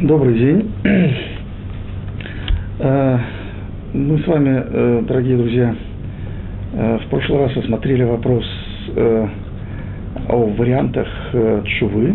Добрый 0.00 0.38
день. 0.38 0.70
Э, 2.80 3.18
мы 3.92 4.18
с 4.20 4.26
вами, 4.28 4.62
э, 4.64 5.02
дорогие 5.08 5.36
друзья, 5.36 5.74
э, 6.74 6.98
в 7.04 7.10
прошлый 7.10 7.40
раз 7.40 7.56
осмотрели 7.56 8.04
вопрос 8.04 8.44
о 10.28 10.46
вариантах 10.56 11.08
чувы. 11.80 12.14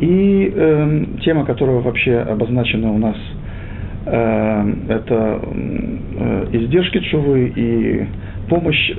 И 0.00 0.52
тема, 1.22 1.46
которая 1.46 1.80
вообще 1.80 2.18
обозначена 2.18 2.92
у 2.92 2.98
нас, 2.98 3.16
это 4.06 5.40
издержки 6.52 6.98
чувы 7.10 7.52
и 7.56 8.06
помощь 8.50 8.92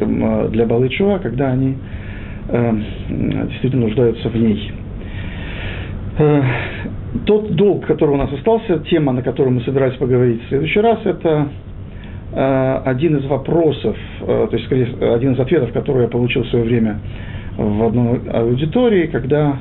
для 0.49 0.66
балы 0.66 0.89
чува, 0.89 1.20
когда 1.20 1.52
они 1.52 1.76
действительно 2.49 3.85
нуждаются 3.85 4.30
в 4.30 4.35
ней 4.35 4.71
тот 7.25 7.55
долг, 7.55 7.85
который 7.85 8.11
у 8.11 8.17
нас 8.17 8.31
остался, 8.33 8.79
тема, 8.79 9.13
на 9.13 9.21
которую 9.21 9.55
мы 9.55 9.61
собирались 9.61 9.97
поговорить 9.97 10.43
в 10.43 10.47
следующий 10.49 10.79
раз, 10.79 10.99
это 11.05 11.47
э, 12.33 12.81
один 12.85 13.17
из 13.17 13.25
вопросов, 13.25 13.95
э, 14.21 14.47
то 14.49 14.55
есть, 14.55 14.65
скорее, 14.65 14.88
один 15.13 15.33
из 15.33 15.39
ответов, 15.39 15.71
который 15.71 16.03
я 16.03 16.07
получил 16.07 16.43
в 16.43 16.47
свое 16.47 16.65
время 16.65 16.99
в 17.57 17.83
одной 17.85 18.19
аудитории, 18.31 19.07
когда 19.07 19.57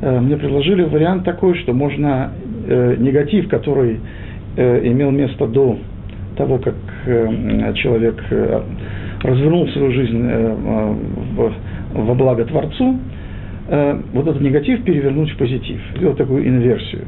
э, 0.00 0.20
мне 0.20 0.36
предложили 0.36 0.82
вариант 0.82 1.24
такой, 1.24 1.54
что 1.56 1.72
можно 1.72 2.32
э, 2.66 2.96
негатив, 2.98 3.48
который 3.48 4.00
э, 4.56 4.86
имел 4.88 5.10
место 5.10 5.46
до 5.46 5.78
того, 6.36 6.58
как 6.58 6.74
э, 7.06 7.72
человек 7.74 8.22
э, 8.30 8.62
развернул 9.22 9.68
свою 9.68 9.92
жизнь 9.92 10.20
э, 10.22 10.54
в, 11.36 11.52
во 11.92 12.14
благо 12.14 12.44
Творцу, 12.44 12.98
Э, 13.72 14.00
вот 14.12 14.26
этот 14.26 14.42
негатив 14.42 14.82
перевернуть 14.82 15.30
в 15.30 15.36
позитив, 15.36 15.80
сделать 15.96 16.18
такую 16.18 16.44
инверсию. 16.44 17.04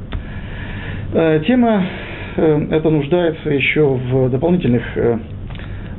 Э, 1.13 1.43
тема 1.45 1.85
э, 2.37 2.67
эта 2.71 2.89
нуждается 2.89 3.51
еще 3.51 3.85
в 3.85 4.31
дополнительных 4.31 4.85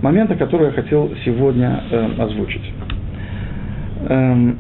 моментах, 0.02 0.38
которые 0.38 0.70
я 0.70 0.74
хотел 0.74 1.12
сегодня 1.26 1.82
озвучить. 2.18 2.62
Эм, 4.08 4.58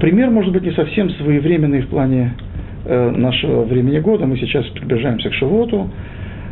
пример 0.00 0.30
может 0.30 0.52
быть 0.52 0.62
не 0.62 0.72
совсем 0.72 1.10
своевременный 1.10 1.82
в 1.82 1.88
плане 1.88 2.34
нашего 2.84 3.64
времени 3.64 3.98
года. 4.00 4.26
Мы 4.26 4.38
сейчас 4.38 4.64
приближаемся 4.66 5.28
к 5.30 5.34
Шивоту. 5.34 5.88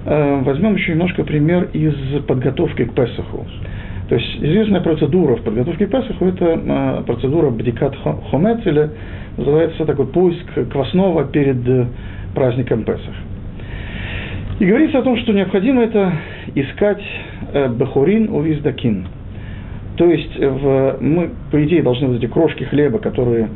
Возьмем 0.05 0.77
еще 0.77 0.93
немножко 0.93 1.25
пример 1.25 1.69
из 1.73 1.95
подготовки 2.27 2.85
к 2.85 2.95
Песаху. 2.95 3.47
То 4.09 4.15
есть 4.15 4.37
известная 4.37 4.81
процедура 4.81 5.37
в 5.37 5.43
подготовке 5.43 5.87
к 5.87 5.91
Песаху– 5.91 6.25
это 6.27 6.61
а, 6.67 7.03
процедура 7.03 7.51
бдикат 7.51 7.95
хомец, 8.31 8.61
или 8.65 8.91
называется 9.37 9.85
такой 9.85 10.07
поиск 10.07 10.47
квасного 10.71 11.25
перед 11.25 11.69
э, 11.69 11.87
праздником 12.35 12.85
Песах. 12.85 13.15
И 14.59 14.65
говорится 14.65 14.99
о 14.99 15.03
том, 15.03 15.17
что 15.19 15.33
необходимо 15.33 15.83
это 15.83 16.13
искать 16.55 17.03
э, 17.53 17.69
бехурин 17.69 18.31
у 18.31 18.41
виздакин. 18.41 19.07
То 19.97 20.07
есть 20.07 20.37
э, 20.39 20.49
в, 20.49 21.03
мы, 21.03 21.31
по 21.51 21.63
идее, 21.65 21.83
должны 21.83 22.09
вот 22.09 22.17
эти 22.17 22.27
крошки 22.27 22.65
хлеба, 22.65 22.99
которые 22.99 23.49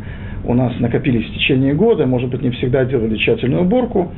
у 0.45 0.55
нас 0.55 0.79
накопились 0.81 1.27
в 1.31 1.35
течение 1.35 1.73
года, 1.73 2.05
может 2.07 2.29
быть, 2.29 2.43
не 2.43 2.51
всегда 2.51 2.85
делали 2.85 3.17
тщательную 3.17 3.63
уборку, 3.63 4.13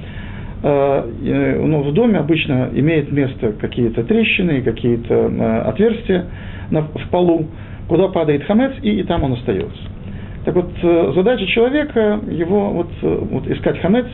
ну, 0.64 1.82
в 1.82 1.92
доме 1.92 2.18
обычно 2.18 2.70
имеет 2.72 3.12
место 3.12 3.52
какие-то 3.52 4.02
трещины, 4.02 4.62
какие-то 4.62 5.14
э, 5.14 5.60
отверстия 5.68 6.24
в 6.70 7.08
полу, 7.10 7.48
куда 7.86 8.08
падает 8.08 8.44
хамец, 8.44 8.72
и, 8.82 9.00
и 9.00 9.02
там 9.02 9.24
он 9.24 9.34
остается. 9.34 9.82
Так 10.46 10.54
вот, 10.54 10.70
э, 10.82 11.12
задача 11.14 11.46
человека 11.48 12.18
его 12.30 12.70
вот, 12.70 12.88
вот 13.02 13.46
искать 13.48 13.78
хамец 13.80 14.06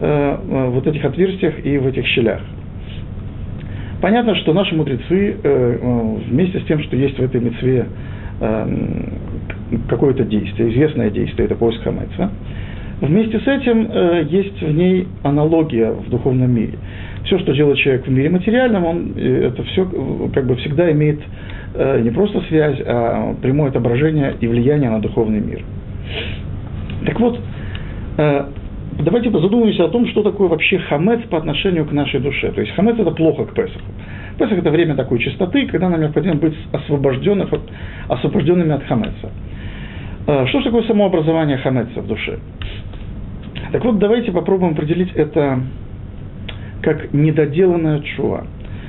в 0.00 0.86
этих 0.86 1.04
отверстиях 1.04 1.66
и 1.66 1.76
в 1.76 1.86
этих 1.88 2.06
щелях. 2.06 2.40
Понятно, 4.00 4.36
что 4.36 4.52
наши 4.52 4.76
мудрецы 4.76 5.36
вместе 6.30 6.60
с 6.60 6.64
тем, 6.66 6.80
что 6.84 6.94
есть 6.94 7.18
в 7.18 7.22
этой 7.24 7.40
мецве 7.40 7.84
какое-то 9.88 10.22
действие, 10.22 10.70
известное 10.70 11.10
действие, 11.10 11.46
это 11.46 11.56
поиск 11.56 11.82
хамеца, 11.82 12.30
Вместе 13.00 13.38
с 13.38 13.46
этим 13.46 13.88
э, 13.90 14.26
есть 14.28 14.60
в 14.60 14.74
ней 14.74 15.06
аналогия 15.22 15.92
в 15.92 16.10
духовном 16.10 16.50
мире. 16.50 16.78
Все, 17.24 17.38
что 17.38 17.52
делает 17.52 17.78
человек 17.78 18.06
в 18.06 18.10
мире 18.10 18.28
материальном, 18.28 18.84
он 18.84 19.12
э, 19.16 19.46
это 19.46 19.62
все 19.62 19.82
э, 19.84 20.28
как 20.34 20.46
бы 20.46 20.56
всегда 20.56 20.90
имеет 20.90 21.20
э, 21.74 22.00
не 22.00 22.10
просто 22.10 22.40
связь, 22.48 22.80
а 22.84 23.34
прямое 23.40 23.70
отображение 23.70 24.34
и 24.40 24.48
влияние 24.48 24.90
на 24.90 25.00
духовный 25.00 25.40
мир. 25.40 25.62
Так 27.06 27.20
вот, 27.20 27.38
э, 28.16 28.44
давайте 28.98 29.30
задумаемся 29.30 29.84
о 29.84 29.88
том, 29.88 30.06
что 30.08 30.24
такое 30.24 30.48
вообще 30.48 30.78
хамец 30.78 31.20
по 31.30 31.38
отношению 31.38 31.84
к 31.86 31.92
нашей 31.92 32.18
душе. 32.18 32.50
То 32.50 32.60
есть 32.60 32.74
хамец 32.74 32.98
это 32.98 33.12
плохо 33.12 33.44
к 33.44 33.54
Песаху. 33.54 33.92
Песах 34.38 34.58
это 34.58 34.70
время 34.70 34.94
такой 34.94 35.18
чистоты, 35.18 35.66
когда 35.66 35.88
нам 35.88 36.00
необходимо 36.00 36.36
быть 36.36 36.54
освобожденных 36.72 37.52
от, 37.52 37.60
освобожденными 38.08 38.72
от 38.72 38.84
хамеца. 38.84 39.30
Э, 40.28 40.46
что 40.48 40.58
же 40.58 40.66
такое 40.66 40.82
самообразование 40.82 41.56
хамеца 41.56 42.02
в 42.02 42.06
душе? 42.06 42.38
Так 43.72 43.82
вот, 43.84 43.98
давайте 43.98 44.30
попробуем 44.30 44.74
определить 44.74 45.10
это 45.14 45.60
как 46.82 47.12
недоделанная 47.14 48.00
чуа. 48.00 48.44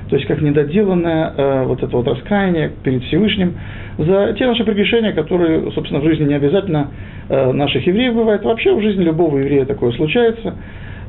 То 0.09 0.15
есть, 0.15 0.27
как 0.27 0.41
недоделанное 0.41 1.33
э, 1.35 1.63
вот 1.65 1.81
это 1.81 1.95
вот 1.95 2.07
раскаяние 2.07 2.71
перед 2.83 3.03
Всевышним 3.03 3.55
за 3.97 4.35
те 4.37 4.47
наши 4.47 4.65
прегрешения, 4.65 5.13
которые, 5.13 5.71
собственно, 5.71 6.01
в 6.01 6.03
жизни 6.03 6.25
не 6.25 6.33
обязательно 6.33 6.91
э, 7.29 7.51
наших 7.53 7.87
евреев 7.87 8.15
бывает. 8.15 8.43
Вообще 8.43 8.75
в 8.75 8.81
жизни 8.81 9.03
любого 9.03 9.37
еврея 9.37 9.65
такое 9.65 9.93
случается. 9.93 10.55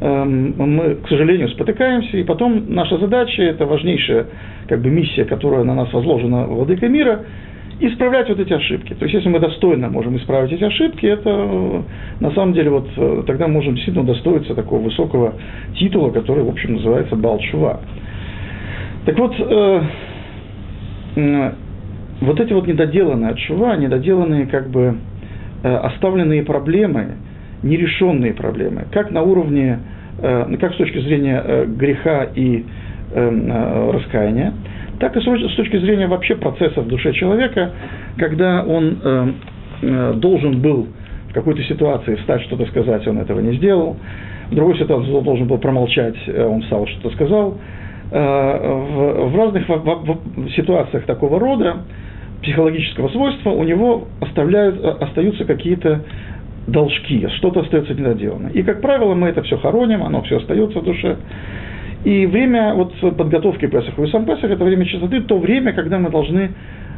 Э, 0.01 0.25
мы, 0.25 0.97
к 0.97 1.09
сожалению, 1.09 1.49
спотыкаемся, 1.49 2.19
и 2.19 2.23
потом 2.23 2.67
наша 2.69 2.99
задача, 2.99 3.43
это 3.43 3.67
важнейшая 3.67 4.27
как 4.69 4.81
бы, 4.81 4.91
миссия, 4.91 5.25
которая 5.25 5.65
на 5.65 5.75
нас 5.75 5.93
возложена 5.93 6.45
владыкой 6.47 6.89
мира– 6.89 7.25
исправлять 7.81 8.29
вот 8.29 8.39
эти 8.39 8.53
ошибки. 8.53 8.95
То 8.95 9.05
есть, 9.05 9.15
если 9.15 9.29
мы 9.29 9.41
достойно 9.41 9.89
можем 9.89 10.17
исправить 10.17 10.53
эти 10.53 10.65
ошибки, 10.65 11.07
это 11.07 11.83
на 12.21 12.31
самом 12.33 12.53
деле 12.53 12.71
вот 12.71 12.89
э, 12.97 13.23
тогда 13.27 13.49
можем 13.49 13.75
действительно 13.75 14.05
удостоиться 14.05 14.55
такого 14.55 14.83
высокого 14.83 15.35
титула, 15.79 16.11
который, 16.11 16.45
в 16.45 16.49
общем, 16.49 16.75
называется 16.75 17.17
Балчува. 17.17 17.81
Так 19.07 19.19
вот, 19.19 19.35
э, 19.39 19.83
э, 21.17 21.53
вот 22.21 22.39
эти 22.39 22.53
вот 22.53 22.67
недоделанные 22.67 23.31
отшува, 23.31 23.77
недоделанные 23.77 24.47
как 24.47 24.69
бы 24.69 24.97
э, 25.63 25.75
оставленные 25.75 26.43
проблемы, 26.43 27.17
нерешенные 27.63 28.35
проблемы, 28.35 28.85
как 28.93 29.11
на 29.11 29.23
уровне, 29.23 29.79
э, 30.21 30.57
как 30.61 30.75
с 30.75 30.77
точки 30.77 30.99
зрения 30.99 31.43
э, 31.43 31.65
греха 31.67 32.25
и 32.35 32.65
э, 33.13 33.31
э 33.31 33.91
раскаяния, 33.91 34.53
так 35.01 35.17
и 35.17 35.21
с 35.21 35.55
точки 35.57 35.79
зрения 35.79 36.07
вообще 36.07 36.37
процесса 36.37 36.83
в 36.83 36.87
душе 36.87 37.13
человека, 37.15 37.73
когда 38.19 38.63
он 38.63 38.99
э, 39.03 39.33
э, 39.83 40.13
должен 40.17 40.61
был 40.61 40.89
в 41.31 41.33
какой-то 41.33 41.63
ситуации 41.63 42.17
встать, 42.17 42.43
что-то 42.43 42.67
сказать, 42.67 43.07
он 43.09 43.19
этого 43.19 43.41
не 43.41 43.57
сделал, 43.57 43.97
в 44.51 44.55
другой 44.55 44.77
ситуации 44.79 45.11
он 45.11 45.25
должен 45.25 45.47
был 45.49 45.57
промолчать, 45.57 46.17
э, 46.27 46.45
он 46.45 46.61
встал, 46.63 46.87
что-то 46.87 47.15
сказал. 47.15 47.57
Э, 48.13 49.29
в, 49.31 49.37
разных 49.37 49.67
ситуациях 50.55 51.05
такого 51.07 51.41
рода 51.41 51.79
психологического 52.43 53.09
свойства 53.09 53.51
у 53.51 53.65
него 53.65 54.07
оставляют, 54.21 54.85
остаются 54.85 55.47
какие-то 55.47 56.03
должки, 56.67 57.27
что-то 57.39 57.61
остается 57.61 57.95
недоделано. 57.95 58.49
И, 58.49 58.63
как 58.63 58.83
правило, 58.83 59.15
мы 59.15 59.29
это 59.29 59.43
все 59.43 59.57
хороним, 59.57 60.03
оно 60.03 60.23
все 60.23 60.37
остается 60.37 60.81
в 60.81 60.85
душе. 60.85 61.17
И 62.05 62.25
время 62.27 62.75
вот 62.75 62.95
подготовки 63.17 63.67
Песаха 63.67 64.03
и 64.03 64.07
сам 64.11 64.25
Песах– 64.25 64.45
это 64.51 64.65
время 64.65 64.87
чистоты, 64.87 65.21
то 65.21 65.39
время, 65.39 65.73
когда 65.73 65.99
мы 65.99 66.11
должны 66.11 66.51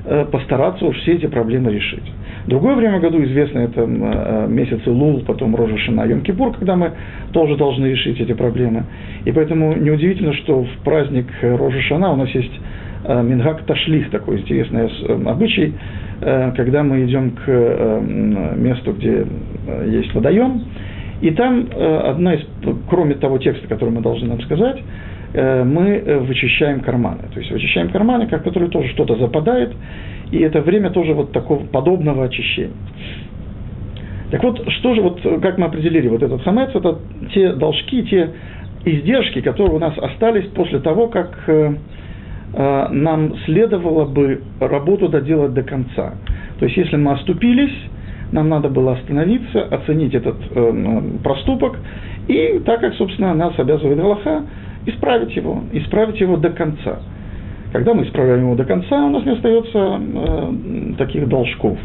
э, 0.05 0.27
постараться 0.31 0.85
уж 0.85 0.97
все 0.99 1.15
эти 1.15 1.27
проблемы 1.27 1.73
решить. 1.73 2.05
Другое 2.47 2.77
время 2.77 3.01
году 3.01 3.23
известно 3.25 3.61
это 3.61 3.83
э, 3.83 4.47
месяцы 4.49 4.89
Лул, 4.91 5.23
потом 5.27 5.57
Рожа 5.57 5.77
Йом 5.77 6.21
Кипур, 6.21 6.53
когда 6.57 6.77
мы 6.77 6.93
тоже 7.33 7.57
должны 7.57 7.87
решить 7.87 8.21
эти 8.21 8.33
проблемы. 8.33 8.85
И 9.25 9.33
поэтому 9.33 9.75
неудивительно, 9.75 10.35
что 10.35 10.63
в 10.63 10.85
праздник 10.85 11.27
Рожа 11.43 11.81
Шана 11.81 12.13
у 12.13 12.17
нас 12.17 12.29
есть 12.31 12.61
э, 13.05 13.23
Мингак 13.23 13.63
Ташлих, 13.63 14.09
такой 14.11 14.39
интересный 14.39 14.89
обычай, 15.27 15.75
когда 16.21 16.85
мы 16.85 17.05
идем 17.05 17.33
к 17.33 17.49
месту, 18.57 18.93
где 18.93 19.27
есть 19.87 20.15
водоем, 20.15 20.63
и 21.23 21.31
там 21.31 21.69
э, 21.71 21.97
одна 22.11 22.35
из, 22.35 22.41
кроме 22.91 23.15
того 23.15 23.39
текста, 23.39 23.69
который 23.69 23.91
мы 23.91 24.03
должны 24.03 24.29
нам 24.29 24.41
сказать, 24.43 24.83
э, 25.33 25.63
мы 25.63 25.91
э, 25.91 26.19
вычищаем 26.19 26.81
карманы. 26.81 27.23
То 27.33 27.39
есть 27.39 27.53
вычищаем 27.53 27.91
карманы, 27.91 28.27
как 28.27 28.43
которые 28.43 28.71
тоже 28.71 28.89
что-то 28.89 29.15
западает, 29.15 29.73
и 30.33 30.39
это 30.39 30.61
время 30.61 30.91
тоже 30.91 31.15
вот 31.15 31.31
такого 31.31 31.65
подобного 31.65 32.25
очищения. 32.25 32.75
Так 34.33 34.43
вот, 34.43 34.69
что 34.69 34.97
же, 34.97 35.03
вот 35.03 35.21
как 35.43 35.59
мы 35.59 35.67
определили 35.67 36.09
вот 36.09 36.25
этот 36.25 36.43
хамец, 36.43 36.71
это 36.75 36.99
те 37.33 37.53
должки, 37.53 38.03
те 38.03 38.31
издержки, 38.85 39.43
которые 39.43 39.77
у 39.77 39.79
нас 39.79 39.97
остались 39.99 40.47
после 40.47 40.81
того, 40.81 41.07
как 41.07 41.49
нам 42.55 43.37
следовало 43.45 44.07
бы 44.07 44.43
работу 44.59 45.09
доделать 45.09 45.53
до 45.55 45.63
конца. 45.63 46.15
То 46.59 46.65
есть, 46.65 46.77
если 46.79 46.97
мы 46.97 47.13
оступились, 47.13 47.73
нам 48.33 48.49
надо 48.49 48.69
было 48.69 48.95
остановиться, 48.95 49.63
оценить 49.63 50.15
этот 50.15 50.37
э, 50.51 51.03
проступок, 51.23 51.79
и 52.29 52.61
так 52.65 52.81
как, 52.81 52.95
собственно, 52.95 53.35
нас 53.35 53.53
обязывает 53.59 53.99
Галаха, 53.99 54.43
исправить 54.87 55.37
его, 55.37 55.63
исправить 55.73 56.21
его 56.21 56.37
до 56.37 56.51
конца. 56.51 57.01
Когда 57.73 57.95
мы 57.95 58.05
исправляем 58.05 58.43
его 58.43 58.55
до 58.55 58.65
конца, 58.65 59.05
у 59.05 59.11
нас 59.11 59.25
не 59.25 59.33
остается 59.33 60.01
э, 60.01 60.95
таких 60.99 61.29
должков. 61.29 61.79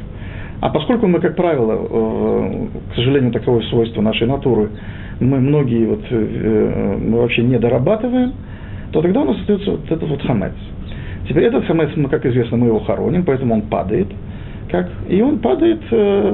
А 0.59 0.69
поскольку 0.69 1.07
мы, 1.07 1.19
как 1.19 1.35
правило, 1.35 1.73
э, 1.73 2.67
к 2.91 2.95
сожалению, 2.95 3.31
таковое 3.31 3.61
свойство 3.63 4.01
нашей 4.01 4.27
натуры, 4.27 4.69
мы 5.19 5.39
многие 5.39 5.85
вот, 5.85 6.01
э, 6.09 6.15
э, 6.15 6.97
мы 6.97 7.19
вообще 7.19 7.44
не 7.44 7.59
дорабатываем, 7.59 8.33
то 8.91 9.01
тогда 9.01 9.21
у 9.21 9.25
нас 9.25 9.39
остается 9.39 9.71
вот 9.71 9.85
этот 9.85 10.09
вот 10.09 10.21
хамец. 10.23 10.53
Теперь 11.27 11.44
этот 11.44 11.65
хамец, 11.65 11.89
мы, 11.95 12.09
как 12.09 12.25
известно, 12.25 12.57
мы 12.57 12.67
его 12.67 12.79
хороним, 12.79 13.23
поэтому 13.23 13.53
он 13.53 13.61
падает, 13.63 14.07
как, 14.69 14.90
и 15.08 15.22
он 15.22 15.40
падает 15.40 15.81
э, 15.92 16.31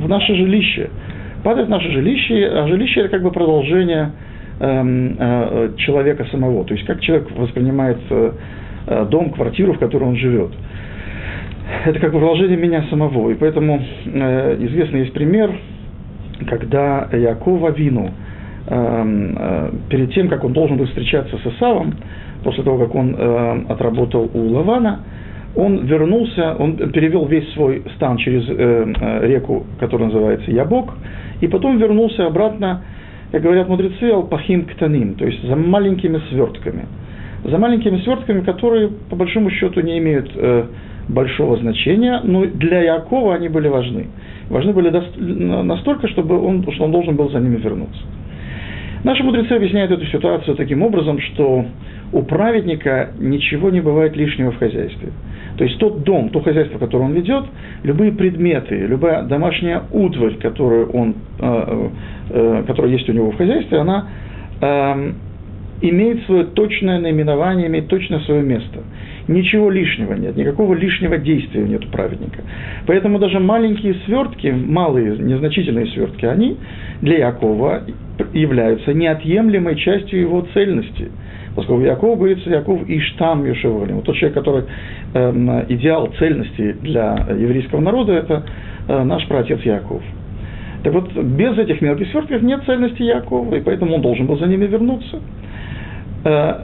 в 0.00 0.08
наше 0.08 0.34
жилище. 0.34 0.90
Падает 1.42 1.68
в 1.68 1.70
наше 1.70 1.90
жилище, 1.90 2.46
а 2.48 2.66
жилище 2.68 3.00
это 3.00 3.10
как 3.10 3.22
бы 3.22 3.30
продолжение 3.30 4.10
э, 4.60 5.14
э, 5.18 5.70
человека 5.78 6.26
самого. 6.30 6.64
То 6.64 6.74
есть 6.74 6.86
как 6.86 7.00
человек 7.00 7.30
воспринимает 7.36 7.98
э, 8.10 8.32
дом, 9.10 9.30
квартиру, 9.30 9.74
в 9.74 9.78
которой 9.78 10.04
он 10.04 10.16
живет. 10.16 10.50
Это 11.84 12.00
как 12.00 12.12
бы 12.12 12.18
продолжение 12.18 12.56
меня 12.56 12.84
самого. 12.90 13.30
И 13.30 13.34
поэтому 13.34 13.82
э, 14.06 14.56
известный 14.60 15.00
есть 15.00 15.12
пример, 15.12 15.50
когда 16.48 17.08
Якова 17.12 17.70
Вину, 17.70 18.10
э, 18.66 19.34
э, 19.38 19.70
перед 19.90 20.12
тем, 20.12 20.28
как 20.28 20.44
он 20.44 20.52
должен 20.52 20.76
был 20.76 20.86
встречаться 20.86 21.36
с 21.38 21.46
Исавом, 21.46 21.94
после 22.42 22.62
того, 22.62 22.78
как 22.78 22.94
он 22.94 23.14
э, 23.16 23.64
отработал 23.68 24.30
у 24.32 24.48
Лавана, 24.54 25.00
он 25.54 25.86
вернулся, 25.86 26.54
он 26.58 26.76
перевел 26.76 27.26
весь 27.26 27.50
свой 27.52 27.82
стан 27.96 28.16
через 28.18 28.48
э, 28.48 28.92
э, 29.00 29.26
реку, 29.26 29.66
которая 29.80 30.08
называется 30.08 30.50
Ябок, 30.50 30.94
и 31.40 31.48
потом 31.48 31.78
вернулся 31.78 32.26
обратно, 32.26 32.82
как 33.32 33.42
говорят 33.42 33.68
мудрецы, 33.68 34.10
алпахим 34.10 34.66
ктаним, 34.66 35.14
то 35.14 35.24
есть 35.24 35.42
за 35.46 35.56
маленькими 35.56 36.20
свертками. 36.30 36.86
За 37.44 37.56
маленькими 37.58 37.98
свертками, 37.98 38.40
которые, 38.40 38.88
по 39.10 39.16
большому 39.16 39.50
счету, 39.50 39.80
не 39.80 39.98
имеют 39.98 40.30
э, 40.34 40.64
большого 41.08 41.56
значения, 41.56 42.20
но 42.24 42.44
для 42.44 42.82
Якова 42.82 43.34
они 43.34 43.48
были 43.48 43.68
важны. 43.68 44.08
Важны 44.50 44.72
были 44.72 44.90
настолько, 44.90 46.08
чтобы 46.08 46.40
он, 46.40 46.66
что 46.72 46.84
он 46.84 46.92
должен 46.92 47.16
был 47.16 47.30
за 47.30 47.38
ними 47.40 47.56
вернуться. 47.56 48.00
Наши 49.04 49.22
мудрецы 49.22 49.52
объясняют 49.52 49.92
эту 49.92 50.04
ситуацию 50.06 50.56
таким 50.56 50.82
образом, 50.82 51.20
что 51.20 51.64
у 52.12 52.22
праведника 52.22 53.10
ничего 53.18 53.70
не 53.70 53.80
бывает 53.80 54.16
лишнего 54.16 54.52
в 54.52 54.58
хозяйстве. 54.58 55.10
То 55.56 55.64
есть 55.64 55.78
тот 55.78 56.04
дом, 56.04 56.30
то 56.30 56.40
хозяйство, 56.40 56.78
которое 56.78 57.04
он 57.04 57.12
ведет, 57.12 57.44
любые 57.82 58.12
предметы, 58.12 58.76
любая 58.76 59.22
домашняя 59.24 59.82
утварь, 59.92 60.36
которую 60.36 60.90
он, 60.90 61.14
э, 61.40 61.88
э, 62.30 62.64
которая 62.66 62.92
есть 62.92 63.08
у 63.08 63.12
него 63.12 63.32
в 63.32 63.36
хозяйстве, 63.36 63.78
она 63.78 64.06
э, 64.60 65.12
имеет 65.80 66.24
свое 66.24 66.44
точное 66.44 66.98
наименование, 67.00 67.68
имеет 67.68 67.88
точное 67.88 68.20
свое 68.20 68.42
место. 68.42 68.80
Ничего 69.28 69.70
лишнего 69.70 70.14
нет, 70.14 70.36
никакого 70.36 70.74
лишнего 70.74 71.18
действия 71.18 71.62
нет 71.62 71.84
у 71.84 71.88
праведника. 71.88 72.42
Поэтому 72.86 73.18
даже 73.18 73.38
маленькие 73.40 73.94
свертки, 74.06 74.48
малые, 74.48 75.18
незначительные 75.18 75.86
свертки, 75.86 76.24
они 76.24 76.56
для 77.02 77.18
Якова 77.18 77.82
являются 78.32 78.94
неотъемлемой 78.94 79.76
частью 79.76 80.20
его 80.20 80.46
цельности– 80.52 81.10
Поскольку 81.58 81.82
Яков 81.82 82.18
говорится, 82.18 82.48
Яков 82.50 82.88
Иштам 82.88 83.44
Юшеволим. 83.44 83.96
Вот 83.96 84.04
тот 84.04 84.14
человек, 84.14 84.38
который 84.38 84.62
э, 85.12 85.64
идеал 85.70 86.08
цельности 86.16 86.76
для 86.82 87.26
еврейского 87.36 87.80
народа, 87.80 88.12
это 88.12 88.44
э, 88.86 89.02
наш 89.02 89.26
праотец 89.26 89.60
Яков. 89.62 90.00
Так 90.84 90.92
вот, 90.92 91.12
без 91.12 91.58
этих 91.58 91.80
мелких 91.80 92.08
свертков 92.12 92.42
нет 92.42 92.62
цельности 92.64 93.02
Якова, 93.02 93.56
и 93.56 93.60
поэтому 93.60 93.96
он 93.96 94.02
должен 94.02 94.26
был 94.26 94.38
за 94.38 94.46
ними 94.46 94.66
вернуться. 94.66 95.18
Э, 96.24 96.54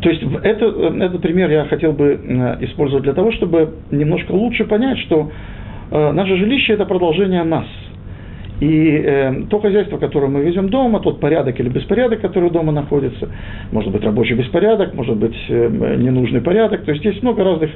то 0.00 0.10
есть 0.10 0.22
это, 0.42 0.64
э, 0.64 1.04
этот 1.04 1.22
пример 1.22 1.50
я 1.50 1.64
хотел 1.64 1.92
бы 1.92 2.20
э, 2.22 2.64
использовать 2.64 3.04
для 3.04 3.14
того, 3.14 3.32
чтобы 3.32 3.74
немножко 3.90 4.32
лучше 4.32 4.64
понять, 4.64 4.98
что 5.00 5.30
э, 5.90 6.12
наше 6.12 6.36
жилище– 6.36 6.72
это 6.74 6.84
продолжение 6.84 7.44
нас– 7.44 7.66
и 8.60 9.02
э, 9.04 9.44
то 9.48 9.60
хозяйство, 9.60 9.98
которое 9.98 10.26
мы 10.26 10.40
везем 10.40 10.68
дома, 10.68 10.98
тот 10.98 11.20
порядок 11.20 11.58
или 11.60 11.68
беспорядок, 11.68 12.20
который 12.20 12.50
дома 12.50 12.72
находится, 12.72 13.28
может 13.70 13.92
быть 13.92 14.02
рабочий 14.02 14.34
беспорядок, 14.34 14.94
может 14.94 15.16
быть 15.16 15.36
э, 15.48 15.96
ненужный 15.96 16.40
порядок, 16.40 16.84
то 16.84 16.90
есть 16.90 17.04
есть 17.04 17.22
много 17.22 17.44
разных 17.44 17.70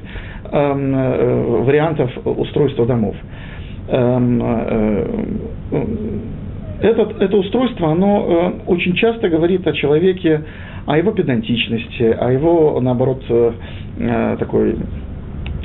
эм, 0.50 0.94
э, 0.94 1.62
вариантов 1.62 2.10
устройства 2.24 2.84
домов. 2.84 3.14
Эм, 3.88 4.42
э, 4.42 5.06
э, 5.70 5.84
этот, 6.82 7.20
это 7.20 7.36
устройство, 7.36 7.92
оно 7.92 8.26
э, 8.66 8.70
очень 8.70 8.94
часто 8.94 9.28
говорит 9.28 9.66
о 9.66 9.72
человеке, 9.72 10.42
о 10.86 10.98
его 10.98 11.12
педантичности, 11.12 12.02
о 12.02 12.30
его, 12.30 12.80
наоборот, 12.80 13.22
э, 13.28 13.52
э 13.98 14.36
такой 14.38 14.76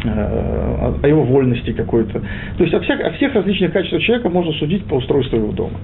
о 0.04 1.08
его 1.08 1.24
вольности 1.24 1.74
какой-то. 1.74 2.22
То 2.58 2.64
есть 2.64 2.74
о 2.74 2.80
всех, 2.82 3.02
о 3.02 3.10
всех 3.14 3.34
различных 3.34 3.74
качествах 3.74 4.04
человека 4.04 4.30
можно 4.30 4.54
судить 4.54 4.86
по 4.86 4.94
устройству 4.94 5.38
его 5.38 5.52
дома. 5.52 5.80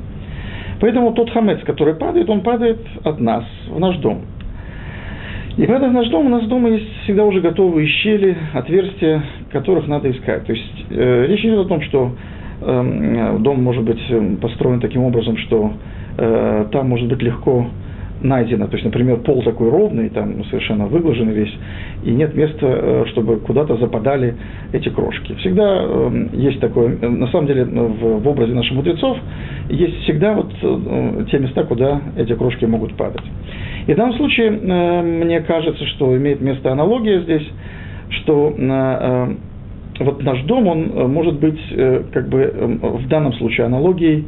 Поэтому 0.80 1.14
тот 1.14 1.32
хамец, 1.32 1.62
который 1.64 1.96
падает, 1.96 2.30
он 2.30 2.42
падает 2.42 2.78
от 3.04 3.20
нас, 3.20 3.44
в 3.70 3.80
наш 3.80 3.98
дом. 3.98 4.22
И 5.58 5.66
когда 5.66 5.88
в 5.88 5.94
наш 5.94 6.08
дом, 6.10 6.26
у 6.26 6.30
нас 6.30 6.46
дома 6.48 6.70
есть 6.70 6.90
всегда 7.04 7.26
уже 7.26 7.42
готовые 7.42 7.88
щели, 7.88 8.36
отверстия, 8.54 9.24
которых 9.52 9.88
надо 9.88 10.10
искать. 10.10 10.46
То 10.46 10.54
есть 10.54 10.86
э, 10.90 11.26
речь 11.28 11.42
идет 11.42 11.66
о 11.66 11.70
том, 11.70 11.82
что 11.84 12.12
дом 12.62 13.62
может 13.62 13.84
быть 13.84 14.00
эм, 14.10 14.38
построен 14.38 14.80
таким 14.80 15.04
образом, 15.04 15.38
что 15.38 15.74
э, 16.18 16.66
там 16.72 16.90
может 16.90 17.08
быть 17.08 17.22
легко 17.22 17.68
найдено, 18.22 18.68
то 18.68 18.74
есть, 18.74 18.86
например, 18.86 19.18
пол 19.18 19.44
такой 19.44 19.70
ровный, 19.70 20.10
там 20.10 20.46
совершенно 20.46 20.86
выглаженный 20.86 21.34
весь, 21.34 21.54
и 22.06 22.12
нет 22.12 22.34
места, 22.36 22.66
э, 22.66 23.06
чтобы 23.12 23.38
куда-то 23.38 23.76
западали 23.78 24.36
эти 24.72 24.88
крошки. 24.90 25.34
Всегда 25.36 25.84
эм, 25.84 26.30
есть 26.32 26.62
такое, 26.62 26.98
э, 27.02 27.10
на 27.10 27.28
самом 27.28 27.48
деле, 27.48 27.66
в, 27.66 28.26
образе 28.28 28.54
наших 28.54 28.74
мудрецов 28.74 29.18
есть 29.70 30.04
всегда 30.04 30.34
вот 30.34 30.54
те 31.30 31.40
места, 31.40 31.64
куда 31.66 32.02
эти 32.16 32.34
крошки 32.34 32.66
могут 32.66 32.94
падать. 32.96 33.24
И 33.88 33.94
в 33.94 33.98
данном 33.98 34.16
случае 34.16 34.52
мне 34.52 35.42
кажется, 35.42 35.86
что 35.88 36.16
имеет 36.16 36.40
место 36.40 36.72
аналогия 36.72 37.22
здесь, 37.22 37.46
что 38.10 38.54
вот 40.00 40.24
наш 40.24 40.42
дом, 40.44 40.68
он 40.68 41.12
может 41.12 41.40
быть 41.40 41.60
как 42.12 42.30
бы 42.30 42.42
эм, 42.42 42.78
в 42.80 43.08
данном 43.08 43.34
случае 43.34 43.66
аналогией 43.68 44.26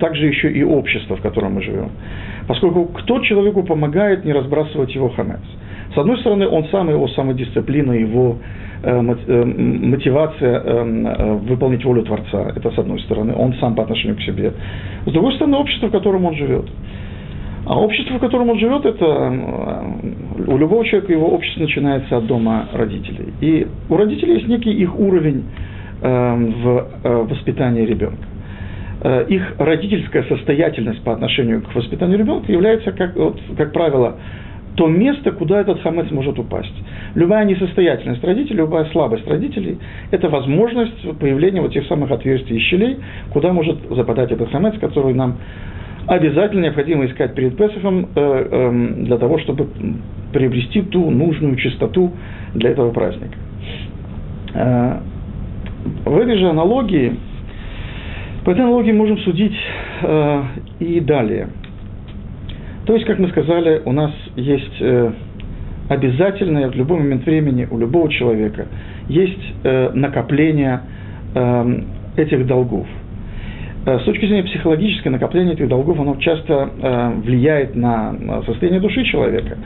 также 0.00 0.26
еще 0.26 0.50
и 0.50 0.64
общество, 0.64 1.16
в 1.16 1.20
котором 1.20 1.54
мы 1.54 1.62
живем 1.62 1.90
поскольку 2.50 2.86
кто 2.86 3.20
человеку 3.20 3.62
помогает 3.62 4.24
не 4.24 4.32
разбрасывать 4.32 4.92
его 4.92 5.08
хамец? 5.10 5.38
С 5.94 5.98
одной 5.98 6.18
стороны, 6.18 6.48
он 6.48 6.64
сам, 6.72 6.90
его 6.90 7.06
самодисциплина, 7.06 7.92
его 7.92 8.38
э, 8.82 9.14
э, 9.28 9.44
мотивация 9.44 10.60
э, 10.60 11.38
выполнить 11.42 11.84
волю 11.84 12.02
Творца, 12.02 12.50
это 12.56 12.72
с 12.72 12.78
одной 12.78 12.98
стороны, 13.02 13.34
он 13.36 13.54
сам 13.60 13.76
по 13.76 13.84
отношению 13.84 14.16
к 14.16 14.22
себе. 14.22 14.52
С 15.06 15.12
другой 15.12 15.34
стороны, 15.34 15.58
общество, 15.58 15.86
в 15.86 15.92
котором 15.92 16.24
он 16.24 16.34
живет. 16.34 16.66
А 17.66 17.78
общество, 17.78 18.16
в 18.16 18.20
котором 18.20 18.50
он 18.50 18.58
живет, 18.58 18.84
это 18.86 19.84
у 20.46 20.56
любого 20.56 20.84
человека 20.84 21.12
его 21.12 21.28
общество 21.28 21.62
начинается 21.62 22.16
от 22.16 22.26
дома 22.26 22.68
родителей. 22.72 23.32
И 23.40 23.66
у 23.88 23.96
родителей 23.96 24.34
есть 24.34 24.48
некий 24.48 24.72
их 24.72 24.98
уровень 24.98 25.44
в 26.00 26.88
воспитании 27.02 27.84
ребенка. 27.84 28.24
Э, 29.02 29.24
их 29.28 29.54
родительская 29.58 30.24
состоятельность 30.24 31.02
по 31.02 31.12
отношению 31.12 31.62
к 31.62 31.74
воспитанию 31.74 32.18
ребенка 32.18 32.52
является, 32.52 32.92
как, 32.92 33.16
вот, 33.16 33.40
как 33.56 33.72
правило, 33.72 34.16
то 34.76 34.86
место, 34.88 35.32
куда 35.32 35.60
этот 35.60 35.80
хамец 35.80 36.10
может 36.10 36.38
упасть. 36.38 36.74
Любая 37.14 37.44
несостоятельность 37.46 38.22
родителей, 38.22 38.58
любая 38.58 38.84
слабость 38.86 39.26
родителей– 39.26 39.78
это 40.10 40.28
возможность 40.28 41.18
появления 41.18 41.60
вот 41.62 41.72
тех 41.72 41.86
самых 41.86 42.10
отверстий 42.10 42.56
и 42.56 42.60
щелей, 42.60 42.98
куда 43.32 43.52
может 43.52 43.78
западать 43.90 44.32
этот 44.32 44.50
хамец, 44.50 44.78
который 44.78 45.14
нам 45.14 45.38
обязательно 46.06 46.64
необходимо 46.64 47.06
искать 47.06 47.34
перед 47.34 47.56
Песохом 47.56 48.08
э, 48.14 48.46
э, 48.50 48.94
для 49.04 49.18
того, 49.18 49.38
чтобы 49.38 49.68
приобрести 50.32 50.82
ту 50.82 51.10
нужную 51.10 51.56
чистоту 51.56 52.12
для 52.54 52.70
этого 52.70 52.90
праздника. 52.90 53.36
В 56.04 56.16
этой 56.16 56.38
же 56.38 56.48
аналогии 56.48 57.16
по 58.44 58.50
этой 58.50 58.60
аналогии 58.62 58.92
можем 58.92 59.18
судить 59.18 59.56
э, 60.02 60.42
и 60.78 61.00
далее. 61.00 61.48
То 62.86 62.94
есть, 62.94 63.06
как 63.06 63.18
мы 63.18 63.28
сказали, 63.28 63.82
у 63.84 63.92
нас 63.92 64.12
есть 64.34 64.80
э, 64.80 65.12
обязательное 65.88 66.68
в 66.70 66.74
любой 66.74 67.00
момент 67.00 67.26
времени 67.26 67.68
у 67.70 67.78
любого 67.78 68.10
человека 68.10 68.66
есть 69.08 69.42
накопление 69.62 70.80
э, 71.34 71.80
этих 72.16 72.46
долгов. 72.46 72.86
Э, 73.86 73.98
с 73.98 74.02
точки 74.02 74.26
зрения 74.26 74.42
психологической, 74.42 75.10
накопление 75.10 75.54
этих 75.54 75.68
долгов, 75.68 75.98
оно 75.98 76.16
часто 76.16 76.70
э, 76.82 77.12
влияет 77.24 77.74
на 77.74 78.42
состояние 78.44 78.80
души 78.80 79.04
человека, 79.04 79.56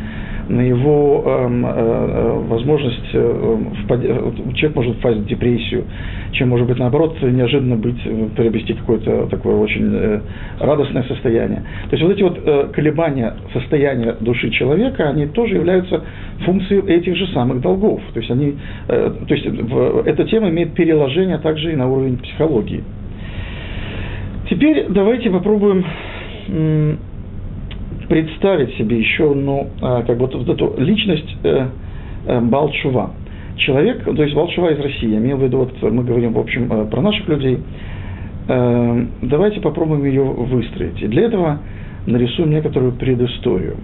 на 0.48 0.60
его 0.60 1.24
эм, 1.26 1.66
э, 1.66 2.44
возможность, 2.48 3.10
человек 3.10 4.76
может 4.76 4.96
впасть 4.98 5.18
в 5.18 5.26
депрессию, 5.26 5.84
чем 6.32 6.50
может 6.50 6.68
быть 6.68 6.78
наоборот 6.78 7.16
неожиданно 7.22 7.76
быть, 7.76 8.00
приобрести 8.36 8.74
какое-то 8.74 9.26
такое 9.26 9.56
очень 9.56 10.20
радостное 10.60 11.02
состояние. 11.04 11.62
То 11.88 11.96
есть 11.96 12.02
вот 12.02 12.12
эти 12.12 12.22
вот 12.22 12.72
колебания 12.72 13.34
состояния 13.52 14.16
души 14.20 14.50
человека, 14.50 15.08
они 15.08 15.26
тоже 15.26 15.54
являются 15.54 16.02
функцией 16.44 16.84
этих 16.86 17.16
же 17.16 17.26
самых 17.28 17.60
долгов. 17.60 18.00
То 18.12 18.20
есть, 18.20 18.30
они, 18.30 18.56
то 18.86 19.34
есть 19.34 19.46
эта 20.06 20.24
тема 20.24 20.50
имеет 20.50 20.74
переложение 20.74 21.38
также 21.38 21.72
и 21.72 21.76
на 21.76 21.88
уровень 21.88 22.18
психологии. 22.18 22.82
Теперь 24.48 24.86
давайте 24.90 25.30
попробуем 25.30 25.84
представить 28.08 28.74
себе 28.76 28.98
еще, 28.98 29.32
ну, 29.32 29.68
а, 29.80 30.02
как 30.02 30.18
бы 30.18 30.26
вот 30.26 30.48
эту 30.48 30.74
личность 30.78 31.36
э, 31.42 31.68
э, 32.26 32.40
Балчува. 32.40 33.12
Человек, 33.56 34.04
то 34.04 34.22
есть 34.22 34.34
Балчува 34.34 34.72
из 34.72 34.80
России, 34.80 35.10
я 35.10 35.18
имею 35.18 35.36
в 35.36 35.42
виду, 35.42 35.58
вот 35.58 35.82
мы 35.90 36.04
говорим, 36.04 36.32
в 36.32 36.38
общем, 36.38 36.70
э, 36.70 36.86
про 36.86 37.00
наших 37.00 37.28
людей. 37.28 37.58
Давайте 38.46 39.62
попробуем 39.62 40.04
ее 40.04 40.22
выстроить. 40.22 41.00
И 41.00 41.06
для 41.06 41.22
этого 41.22 41.60
нарисуем 42.06 42.50
некоторую 42.50 42.92
предысторию. 42.92 43.76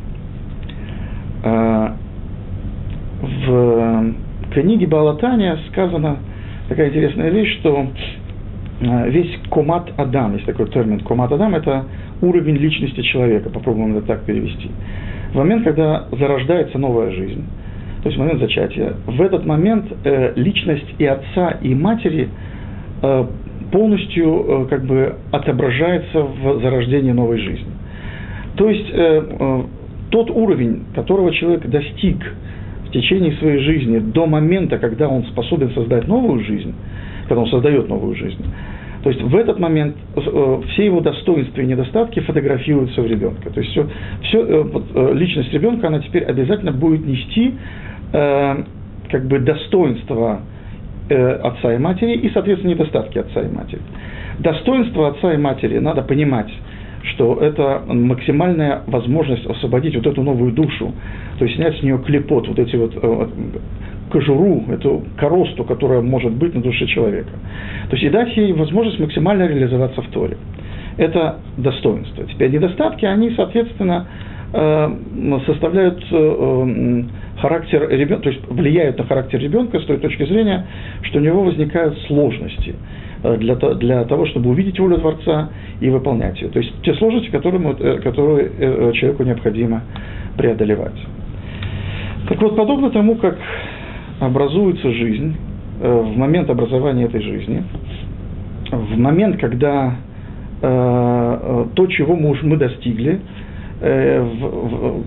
В 3.23 4.15
книге 4.53 4.87
Балатания 4.87 5.57
сказана 5.71 6.19
такая 6.69 6.91
интересная 6.91 7.31
вещь, 7.31 7.59
что 7.61 7.87
весь 8.81 9.39
комат 9.51 9.93
Адам, 9.97 10.35
есть 10.35 10.47
такой 10.47 10.69
термин, 10.69 11.01
комат 11.01 11.31
Адам– 11.33 11.55
это 11.57 11.85
уровень 12.23 12.57
личности 12.57 13.03
человека, 13.03 13.51
попробуем 13.51 13.97
это 13.97 14.07
так 14.07 14.23
перевести. 14.23 14.71
В 15.33 15.37
момент, 15.37 15.65
когда 15.65 16.07
зарождается 16.13 16.79
новая 16.79 17.11
жизнь, 17.11 17.45
то 18.03 18.09
есть 18.09 18.19
момент 18.19 18.41
зачатия, 18.41 18.95
в 19.07 19.21
этот 19.21 19.45
момент 19.45 19.87
э, 20.05 20.33
личность 20.37 20.95
и 20.99 21.05
отца, 21.05 21.59
и 21.61 21.75
матери 21.75 22.29
э, 23.03 23.27
полностью 23.71 24.45
э, 24.65 24.67
как 24.71 24.85
бы 24.87 25.17
отображается 25.31 26.23
в 26.23 26.63
зарождении 26.63 27.13
новой 27.13 27.39
жизни. 27.39 27.73
То 28.57 28.71
есть 28.71 28.89
э, 28.91 29.23
э, 29.39 29.63
тот 30.09 30.31
уровень, 30.31 30.85
которого 30.95 31.33
человек 31.33 31.67
достиг 31.67 32.17
в 32.89 32.91
течение 32.93 33.33
своей 33.35 33.59
жизни 33.59 33.99
до 33.99 34.27
момента, 34.27 34.79
когда 34.79 35.07
он 35.09 35.25
способен 35.25 35.71
создать 35.73 36.09
новую 36.09 36.43
жизнь– 36.45 36.75
когда 37.31 37.43
он 37.43 37.49
создает 37.49 37.89
новую 37.89 38.17
жизнь. 38.17 38.45
То 39.05 39.09
есть 39.09 39.23
в 39.23 39.37
этот 39.37 39.61
момент 39.61 39.97
э, 40.17 40.61
все 40.73 40.85
его 40.85 41.01
достоинства 41.01 41.61
и 41.61 41.67
недостатки 41.67 42.19
фотографируются 42.19 43.01
в 43.03 43.07
ребенка. 43.07 43.51
То 43.51 43.61
есть 43.61 43.71
все, 43.71 43.87
все, 44.25 44.45
э, 44.45 44.65
э, 44.95 45.15
личность 45.15 45.53
ребенка, 45.53 45.87
она 45.87 46.01
теперь 46.01 46.25
обязательно 46.25 46.73
будет 46.73 47.07
нести 47.07 47.55
как 48.13 49.29
бы 49.29 49.39
достоинства 49.39 50.41
отца 51.09 51.75
и 51.75 51.79
матери 51.79 52.15
и, 52.15 52.31
соответственно, 52.31 52.73
недостатки 52.73 53.19
отца 53.19 53.43
и 53.43 53.49
матери. 53.49 53.81
Достоинство 54.41 55.11
отца 55.11 55.33
и 55.33 55.37
матери 55.37 55.79
надо 55.79 56.03
понимать, 56.03 56.51
что 57.15 57.37
это 57.37 57.83
максимальная 57.87 58.83
возможность 58.89 59.47
освободить 59.47 59.95
вот 59.95 60.09
эту 60.09 60.25
новую 60.25 60.51
душу, 60.51 60.93
то 61.39 61.45
есть 61.45 61.57
снять 61.57 61.79
с 61.79 61.83
нее 61.85 62.03
клепот, 62.05 62.49
вот 62.49 62.59
эти 62.59 62.75
вот 62.75 62.93
кожуру, 64.11 64.65
эту 64.71 65.05
коросту, 65.17 65.65
которая 65.65 66.01
может 66.01 66.33
быть 66.33 66.55
на 66.55 66.61
душе 66.61 66.87
человека. 66.87 67.31
То 67.89 67.97
есть 67.97 68.05
и 68.05 68.11
дать 68.11 68.37
ей 68.37 68.53
возможность 68.53 68.99
максимально 68.99 69.47
реализоваться 69.47 70.03
в 70.03 70.09
Торе. 70.09 70.37
Это 70.97 71.37
достоинство. 71.57 72.25
Теперь 72.25 72.51
недостатки, 72.51 73.05
они, 73.05 73.31
соответственно, 73.31 74.07
э, 74.53 74.89
составляют 75.47 76.05
э, 76.11 77.03
характер 77.41 77.89
ребенка, 77.89 78.25
то 78.25 78.29
есть 78.31 78.47
влияют 78.49 78.99
на 78.99 79.05
характер 79.05 79.41
ребенка 79.41 79.81
с 79.81 79.85
той 79.85 79.97
точки 79.99 80.25
зрения, 80.25 80.67
что 81.03 81.19
у 81.19 81.23
него 81.23 81.43
возникают 81.43 81.99
сложности 82.01 82.75
э, 83.23 83.37
для, 83.39 83.55
для 83.55 84.05
того, 84.05 84.27
чтобы 84.27 84.51
увидеть 84.51 84.79
волю 84.79 84.99
Творца 84.99 85.51
и 85.81 85.89
выполнять 85.89 86.41
ее. 86.43 86.49
То 86.49 86.59
есть 86.59 86.73
те 86.83 86.93
сложности, 86.95 87.31
которые, 87.31 88.01
которые 88.01 88.93
человеку 88.93 89.23
необходимо 89.23 89.83
преодолевать. 90.37 91.01
Так 92.29 92.41
вот, 92.43 92.57
подобно 92.57 92.91
тому, 92.91 93.17
как 93.17 93.39
образуется 94.21 94.93
жизнь, 94.93 95.35
э, 95.81 96.01
в 96.01 96.17
момент 96.17 96.51
образования 96.51 97.05
этой 97.05 97.23
жизни, 97.23 97.65
в 98.71 98.99
момент, 98.99 99.39
когда 99.39 99.95
э, 100.63 101.39
э, 101.43 101.67
то, 101.75 101.87
чего 101.87 102.15
мы, 102.15 102.37
мы 102.43 102.57
достигли, 102.57 103.21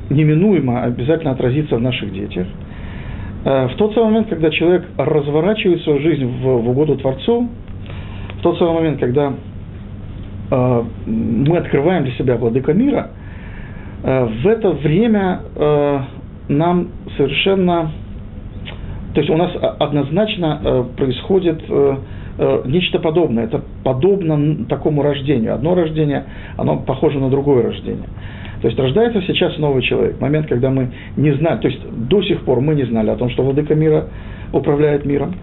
неминуемо 0.10 0.82
обязательно 0.82 1.30
отразится 1.30 1.76
в 1.76 1.80
наших 1.80 2.12
детях. 2.12 2.48
В 3.44 3.72
тот 3.78 3.94
самый 3.94 4.06
момент, 4.06 4.30
когда 4.30 4.50
человек 4.50 4.84
разворачивает 4.98 5.84
свою 5.84 6.00
жизнь 6.00 6.26
в, 6.26 6.42
в 6.42 6.70
угоду 6.70 6.98
Творцу, 6.98 7.50
в 8.40 8.42
тот 8.42 8.58
самый 8.58 8.74
момент, 8.74 9.00
когда 9.00 9.32
мы 11.06 11.58
открываем 11.58 12.06
для 12.06 12.14
себя 12.14 12.36
владыка 12.38 12.74
мира, 12.74 13.12
в 14.02 14.48
это 14.48 14.72
время 14.72 15.42
нам 16.50 16.88
совершенно 17.16 17.92
то 19.14 19.22
есть 19.22 19.30
у 19.30 19.38
нас 19.38 19.52
а, 19.56 19.76
однозначно 19.80 20.60
э, 20.64 20.84
происходит 20.98 21.62
э, 21.70 21.96
э, 22.40 22.62
нечто 22.66 23.00
подобное. 23.00 23.46
Это 23.46 23.62
подобно 23.84 24.66
такому 24.66 25.04
рождению. 25.04 25.54
Одно 25.54 25.76
рождение, 25.76 26.26
оно 26.58 26.78
похоже 26.78 27.20
на 27.20 27.30
другое 27.30 27.64
рождение. 27.64 28.08
То 28.62 28.68
есть 28.68 28.80
рождается 28.80 29.22
сейчас 29.24 29.58
новый 29.58 29.84
человек. 29.84 30.20
Момент, 30.20 30.48
когда 30.48 30.72
мы 30.72 30.92
не 31.16 31.32
знали, 31.34 31.60
то 31.60 31.68
есть 31.68 32.08
до 32.08 32.24
сих 32.24 32.44
пор 32.44 32.62
мы 32.62 32.76
не 32.76 32.86
знали 32.86 33.10
о 33.10 33.16
том, 33.16 33.30
что 33.30 33.44
владыка 33.44 33.76
мира 33.76 34.08
управляет 34.52 35.06
миром. 35.06 35.36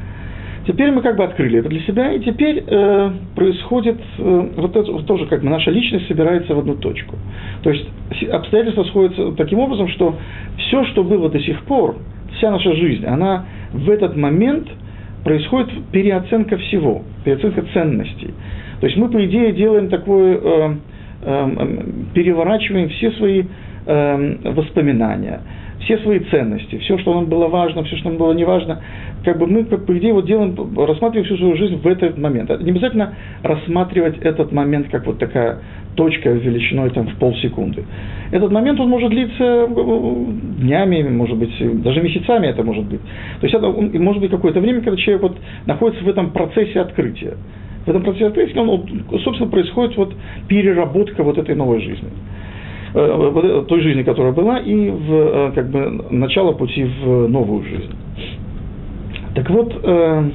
Теперь 0.66 0.90
мы 0.90 1.00
как 1.00 1.16
бы 1.16 1.24
открыли 1.24 1.58
это 1.60 1.68
для 1.68 1.80
себя, 1.80 2.12
и 2.12 2.20
теперь 2.20 2.64
э, 2.66 3.10
происходит 3.34 3.98
э, 4.18 4.48
вот 4.56 4.76
это 4.76 4.92
вот 4.92 5.06
тоже 5.06 5.26
как 5.26 5.42
бы 5.42 5.48
наша 5.48 5.70
личность 5.70 6.06
собирается 6.06 6.54
в 6.54 6.58
одну 6.58 6.74
точку. 6.74 7.16
То 7.62 7.70
есть 7.70 7.86
обстоятельства 8.30 8.84
сходятся 8.84 9.32
таким 9.32 9.58
образом, 9.60 9.88
что 9.88 10.16
все, 10.58 10.84
что 10.86 11.02
было 11.02 11.30
до 11.30 11.40
сих 11.40 11.62
пор, 11.64 11.96
вся 12.36 12.50
наша 12.50 12.74
жизнь, 12.74 13.04
она 13.04 13.46
в 13.72 13.88
этот 13.90 14.16
момент 14.16 14.68
происходит 15.24 15.70
переоценка 15.92 16.56
всего, 16.58 17.02
переоценка 17.24 17.62
ценностей. 17.72 18.32
То 18.80 18.86
есть 18.86 18.96
мы, 18.98 19.08
по 19.10 19.24
идее, 19.24 19.52
делаем 19.52 19.88
такое, 19.88 20.38
э, 20.42 20.74
э, 21.22 21.84
переворачиваем 22.14 22.88
все 22.88 23.10
свои 23.12 23.44
э, 23.86 24.36
воспоминания, 24.52 25.40
все 25.84 25.99
свои 25.99 26.20
ценности, 26.20 26.78
все, 26.78 26.99
что 26.99 27.14
нам 27.14 27.26
было 27.26 27.49
важно, 27.49 27.84
все, 27.84 27.96
что 27.96 28.08
нам 28.10 28.18
было 28.18 28.32
неважно, 28.32 28.80
как 29.25 29.38
бы 29.38 29.46
мы, 29.46 29.64
по 29.64 29.99
идее, 29.99 30.12
вот 30.12 30.26
делаем, 30.26 30.54
рассматриваем 30.76 31.25
всю 31.25 31.37
свою 31.37 31.56
жизнь 31.56 31.76
в 31.76 31.87
этот 31.87 32.18
момент. 32.18 32.50
Не 32.60 32.70
обязательно 32.70 33.14
рассматривать 33.42 34.18
этот 34.18 34.52
момент 34.52 34.88
как 34.90 35.06
вот 35.06 35.18
такая 35.18 35.58
точка 35.96 36.30
величиной 36.30 36.90
там, 36.90 37.08
в 37.08 37.16
полсекунды. 37.16 37.84
Этот 38.30 38.50
момент 38.52 38.78
он 38.80 38.88
может 38.88 39.10
длиться 39.10 39.68
днями, 40.58 41.02
может 41.08 41.37
быть, 41.37 41.82
даже 41.82 42.00
месяцами 42.00 42.46
это 42.46 42.62
может 42.62 42.84
быть. 42.84 43.00
То 43.40 43.46
есть 43.46 43.54
это 43.54 43.68
может 43.68 44.22
быть 44.22 44.30
какое-то 44.30 44.60
время, 44.60 44.80
когда 44.80 44.96
человек 44.96 45.22
вот 45.22 45.37
находится 45.66 46.04
в 46.04 46.08
этом 46.08 46.30
процессе 46.30 46.80
открытия. 46.80 47.37
В 47.87 47.88
этом 47.88 48.02
процессе 48.02 48.26
открытия, 48.26 48.60
он, 48.60 48.87
собственно, 49.25 49.50
происходит 49.50 49.96
вот 49.96 50.14
переработка 50.49 51.22
вот 51.22 51.38
этой 51.38 51.54
новой 51.54 51.80
жизни 51.80 52.10
той 52.92 53.80
жизни, 53.80 54.02
которая 54.02 54.32
была, 54.32 54.59
и 54.59 54.90
в, 54.90 55.12
э, 55.12 55.52
как 55.54 55.70
бы, 55.70 56.04
начало 56.11 56.52
пути 56.52 56.85
в 56.85 57.28
новую 57.28 57.62
жизнь. 57.64 57.94
Так 59.35 59.49
вот, 59.50 59.73
э, 59.82 60.30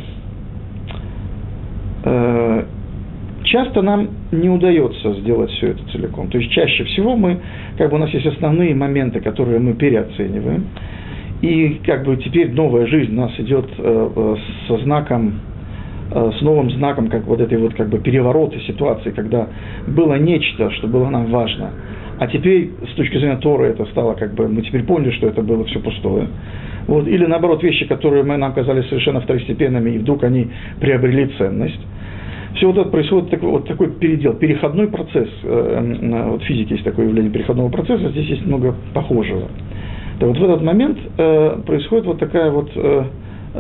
э, 2.06 2.64
часто 3.44 3.82
нам 3.82 4.10
не 4.32 4.50
удается 4.50 5.14
сделать 5.16 5.52
все 5.52 5.68
это 5.68 5.84
целиком. 5.92 6.30
То 6.30 6.38
есть 6.38 6.52
чаще 6.52 6.84
всего 6.86 7.16
мы, 7.16 7.40
как 7.78 7.90
бы 7.90 7.98
у 7.98 8.00
нас 8.00 8.10
есть 8.12 8.26
основные 8.26 8.74
моменты, 8.74 9.20
которые 9.20 9.60
мы 9.60 9.74
переоцениваем, 9.74 10.66
и 11.42 11.82
как 11.86 12.06
бы 12.06 12.18
теперь 12.18 12.52
новая 12.52 12.88
жизнь 12.88 13.14
у 13.14 13.22
нас 13.22 13.32
идет 13.38 13.66
э, 13.78 14.10
э 14.16 14.36
со 14.68 14.78
знаком 14.84 15.34
э, 16.12 16.32
с 16.38 16.42
новым 16.42 16.72
знаком, 16.72 17.10
как 17.10 17.26
вот 17.26 17.42
этой 17.42 17.58
вот 17.58 17.74
как 17.76 17.90
бы 17.90 18.00
переворота 18.00 18.60
ситуации, 18.62 19.12
когда 19.12 19.48
было 19.88 20.16
нечто, 20.16 20.72
что 20.72 20.88
было 20.88 21.10
нам 21.10 21.26
важно, 21.28 21.72
а 22.20 22.28
теперь 22.28 22.72
с 22.92 22.96
точки 22.96 23.18
зрения 23.18 23.38
Торы 23.38 23.68
это 23.68 23.86
стало 23.88 24.14
как 24.14 24.34
бы, 24.34 24.48
мы 24.48 24.62
теперь 24.62 24.84
поняли, 24.84 25.12
что 25.12 25.28
это 25.28 25.42
было 25.42 25.66
все 25.66 25.80
пустое. 25.80 26.28
Вот, 26.88 27.08
или 27.08 27.26
наоборот, 27.26 27.64
вещи, 27.64 27.86
которые 27.86 28.24
мы, 28.24 28.38
нам 28.38 28.54
казались 28.54 28.88
совершенно 28.88 29.20
второстепенными, 29.22 29.92
и 29.92 29.98
вдруг 29.98 30.24
они 30.24 30.48
приобрели 30.80 31.28
ценность. 31.38 31.80
Все 32.56 32.68
вот 32.68 32.78
это 32.78 32.90
происходит 32.90 33.30
такой, 33.30 33.50
вот 33.50 33.68
такой 33.68 33.92
передел, 33.92 34.34
переходной 34.34 34.88
процесс. 34.88 35.28
Э, 35.44 35.98
э, 36.02 36.30
вот 36.30 36.42
в 36.42 36.46
физике 36.46 36.76
есть 36.76 36.86
такое 36.86 37.08
явление 37.08 37.32
переходного 37.32 37.70
процесса, 37.70 38.10
здесь 38.12 38.28
есть 38.28 38.46
много 38.46 38.76
похожего. 38.94 39.50
Так 40.20 40.30
вот 40.30 40.38
в 40.38 40.44
этот 40.44 40.62
момент 40.62 40.98
э, 41.18 41.58
происходит 41.66 42.06
вот 42.06 42.20
такая 42.20 42.52
вот 42.52 42.72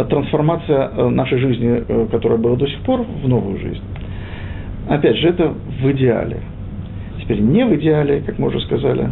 трансформация 0.09 1.09
нашей 1.09 1.37
жизни, 1.37 1.83
которая 2.11 2.37
была 2.37 2.57
до 2.57 2.67
сих 2.67 2.79
пор, 2.81 3.05
в 3.23 3.29
новую 3.29 3.57
жизнь. 3.59 3.81
Опять 4.89 5.15
же, 5.15 5.29
это 5.29 5.53
в 5.81 5.91
идеале. 5.91 6.41
Теперь 7.21 7.39
не 7.39 7.65
в 7.65 7.75
идеале, 7.75 8.21
как 8.25 8.39
мы 8.39 8.47
уже 8.47 8.59
сказали, 8.61 9.09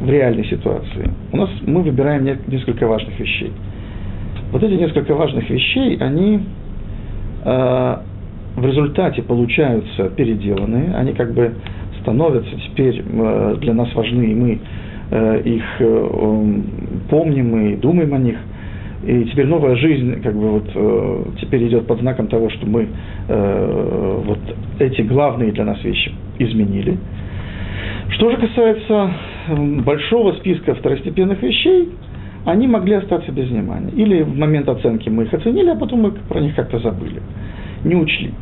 в 0.00 0.10
реальной 0.10 0.44
ситуации. 0.46 1.10
У 1.32 1.36
нас 1.36 1.48
мы 1.66 1.82
выбираем 1.82 2.24
несколько 2.24 2.86
важных 2.86 3.18
вещей. 3.18 3.52
Вот 4.50 4.62
эти 4.62 4.74
несколько 4.74 5.14
важных 5.14 5.48
вещей, 5.48 5.96
они 5.98 6.40
э, 7.44 7.96
в 8.56 8.66
результате 8.66 9.22
получаются 9.22 10.10
переделанные, 10.10 10.94
они 10.94 11.12
как 11.12 11.32
бы 11.32 11.54
становятся 12.02 12.54
теперь 12.56 13.02
э, 13.02 13.56
для 13.60 13.74
нас 13.74 13.94
важны, 13.94 14.24
и 14.24 14.34
мы 14.34 14.58
э, 15.10 15.42
их 15.44 15.62
э, 15.78 16.60
помним 17.08 17.66
и 17.68 17.76
думаем 17.76 18.14
о 18.14 18.18
них. 18.18 18.36
И 19.04 19.24
теперь 19.24 19.46
новая 19.46 19.74
жизнь, 19.76 20.22
как 20.22 20.34
бы 20.34 20.50
вот 20.50 20.70
э, 20.74 21.24
теперь 21.40 21.66
идет 21.66 21.86
под 21.86 22.00
знаком 22.00 22.28
того, 22.28 22.50
что 22.50 22.66
мы 22.66 22.86
э, 23.28 24.22
вот 24.24 24.38
эти 24.78 25.02
главные 25.02 25.50
для 25.52 25.64
нас 25.64 25.82
вещи 25.82 26.12
изменили. 26.38 26.96
Что 28.10 28.30
же 28.30 28.36
касается 28.36 29.10
большого 29.84 30.32
списка 30.34 30.74
второстепенных 30.74 31.42
вещей, 31.42 31.90
они 32.44 32.66
могли 32.66 32.94
остаться 32.94 33.32
без 33.32 33.48
внимания. 33.48 33.90
Или 33.90 34.22
в 34.22 34.36
момент 34.36 34.68
оценки 34.68 35.08
мы 35.08 35.24
их 35.24 35.34
оценили, 35.34 35.70
а 35.70 35.76
потом 35.76 36.02
мы 36.02 36.12
про 36.12 36.40
них 36.40 36.54
как-то 36.54 36.78
забыли, 36.78 37.22
не 37.84 37.96
учли. 37.96 38.32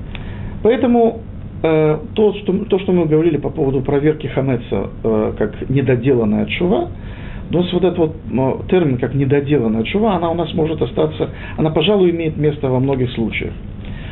Поэтому 0.62 1.20
э, 1.62 1.98
то, 2.14 2.34
что, 2.34 2.64
то, 2.64 2.78
что 2.80 2.92
мы 2.92 3.06
говорили 3.06 3.36
по 3.36 3.50
поводу 3.50 3.80
проверки 3.80 4.26
хамеца 4.26 4.90
э, 5.02 5.32
как 5.38 5.70
недоделанная 5.70 6.46
чува, 6.46 6.90
у 7.50 7.62
нас 7.62 7.72
вот 7.72 7.84
этот 7.84 7.98
вот 7.98 8.16
ну, 8.28 8.62
термин 8.68 8.98
как 8.98 9.14
недоделанная 9.14 9.82
чува, 9.84 10.16
она 10.16 10.30
у 10.30 10.34
нас 10.34 10.52
может 10.54 10.80
остаться, 10.80 11.30
она, 11.56 11.70
пожалуй, 11.70 12.10
имеет 12.10 12.36
место 12.36 12.68
во 12.68 12.80
многих 12.80 13.10
случаях. 13.12 13.52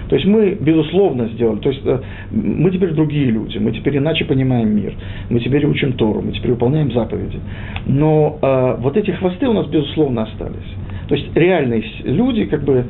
То 0.08 0.16
есть 0.16 0.26
мы, 0.26 0.56
безусловно, 0.58 1.28
сделали. 1.28 1.58
То 1.58 1.68
есть 1.68 1.82
э, 1.84 2.00
мы 2.30 2.70
теперь 2.70 2.92
другие 2.92 3.26
люди, 3.26 3.58
мы 3.58 3.72
теперь 3.72 3.98
иначе 3.98 4.24
понимаем 4.24 4.74
мир, 4.74 4.94
мы 5.28 5.38
теперь 5.40 5.66
учим 5.66 5.92
Тору, 5.92 6.22
мы 6.22 6.32
теперь 6.32 6.52
выполняем 6.52 6.90
заповеди. 6.92 7.38
Но 7.86 8.38
э, 8.40 8.76
вот 8.80 8.96
эти 8.96 9.10
хвосты 9.10 9.46
у 9.46 9.52
нас, 9.52 9.66
безусловно, 9.66 10.22
остались. 10.22 10.77
То 11.08 11.14
есть 11.14 11.34
реальные 11.34 11.82
люди, 12.04 12.44
как 12.44 12.62
бы, 12.64 12.84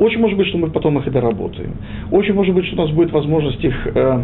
очень 0.00 0.20
может 0.20 0.38
быть, 0.38 0.48
что 0.48 0.58
мы 0.58 0.70
потом 0.70 0.98
их 0.98 1.06
и 1.06 1.10
доработаем. 1.10 1.72
Очень 2.10 2.34
может 2.34 2.54
быть, 2.54 2.64
что 2.66 2.82
у 2.82 2.86
нас 2.86 2.94
будет 2.94 3.12
возможность 3.12 3.62
их, 3.62 3.88
э, 3.94 4.22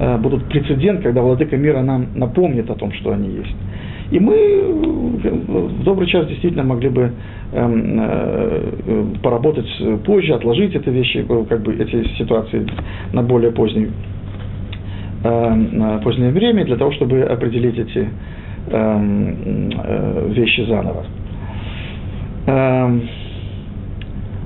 э, 0.00 0.18
будут 0.18 0.44
прецедент, 0.44 1.02
когда 1.02 1.22
владыка 1.22 1.56
мира 1.56 1.82
нам 1.82 2.06
напомнит 2.14 2.70
о 2.70 2.74
том, 2.74 2.92
что 2.92 3.12
они 3.12 3.30
есть. 3.30 3.56
И 4.10 4.20
мы 4.20 4.34
в 4.34 5.82
добрый 5.84 6.08
час 6.08 6.26
действительно 6.28 6.62
могли 6.62 6.88
бы 6.88 7.12
эм, 7.52 8.00
э, 8.00 9.04
поработать 9.22 9.68
позже, 10.04 10.32
отложить 10.34 10.74
эти 10.74 10.88
вещи, 10.88 11.26
э, 11.28 11.44
как 11.48 11.62
бы 11.62 11.74
эти 11.74 12.06
ситуации 12.16 12.64
на 13.12 13.22
более 13.22 13.50
поздний, 13.50 13.88
э, 15.24 16.00
позднее 16.04 16.30
время, 16.30 16.64
для 16.64 16.76
того, 16.76 16.92
чтобы 16.92 17.22
определить 17.22 17.78
эти 17.78 18.08
эм, 18.70 19.70
э, 19.84 20.28
вещи 20.30 20.62
заново. 20.62 21.04
Эм, 22.48 23.02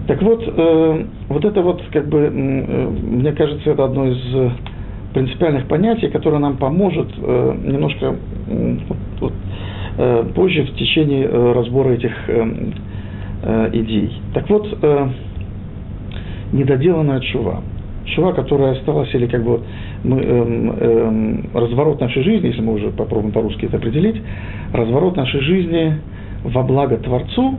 так 0.09 0.21
вот, 0.23 0.43
э, 0.45 1.05
вот 1.29 1.45
это 1.45 1.63
вот, 1.63 1.83
как 1.93 2.09
бы, 2.09 2.19
э, 2.19 2.31
мне 2.31 3.31
кажется, 3.33 3.71
это 3.71 3.85
одно 3.85 4.09
из 4.09 4.19
принципиальных 5.15 5.69
понятий, 5.69 6.09
которое 6.09 6.39
нам 6.39 6.57
поможет 6.57 7.09
э, 7.17 7.55
немножко 7.65 8.17
э, 9.99 10.25
позже 10.35 10.65
в 10.65 10.75
течение 10.75 11.27
э, 11.27 11.53
разбора 11.53 11.91
этих 11.91 12.13
идей. 13.73 14.13
Так 14.35 14.49
вот, 14.49 14.69
недоделанная 16.53 17.19
чува. 17.21 17.61
Чува, 18.05 18.35
которая 18.35 18.75
осталась, 18.75 19.13
или 19.15 19.27
как 19.27 19.43
бы 19.43 19.63
мы, 20.05 20.21
эм, 20.21 20.71
эм, 20.71 21.51
разворот 21.53 22.01
нашей 22.01 22.23
жизни, 22.23 22.47
если 22.49 22.61
мы 22.61 22.75
уже 22.75 22.91
попробуем 22.91 23.33
по-русски 23.33 23.65
это 23.65 23.79
определить, 23.79 24.23
разворот 24.73 25.17
нашей 25.17 25.41
жизни 25.41 25.99
во 26.45 26.63
благо 26.63 26.99
Творцу 26.99 27.59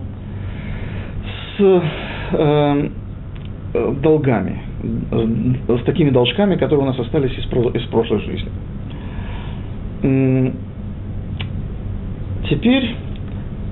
с 1.58 1.84
э, 2.32 2.90
долгами, 4.02 4.62
с 5.68 5.84
такими 5.86 6.10
должками, 6.10 6.56
которые 6.56 6.86
у 6.86 6.88
нас 6.88 7.00
остались 7.00 7.32
из, 7.38 7.46
из 7.46 7.88
прошлой 7.88 8.20
жизни. 8.22 8.52
Теперь, 12.50 12.96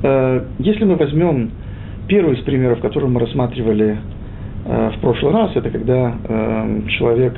э, 0.04 0.46
если 0.60 0.86
мы 0.86 0.96
возьмем 0.96 1.52
первый 2.08 2.38
из 2.38 2.44
примеров, 2.44 2.80
который 2.80 3.10
мы 3.10 3.20
рассматривали 3.20 3.98
э, 4.66 4.92
в 4.96 5.02
прошлый 5.02 5.34
раз, 5.34 5.52
это 5.56 5.70
когда 5.70 6.16
э, 6.24 6.82
человек 6.98 7.38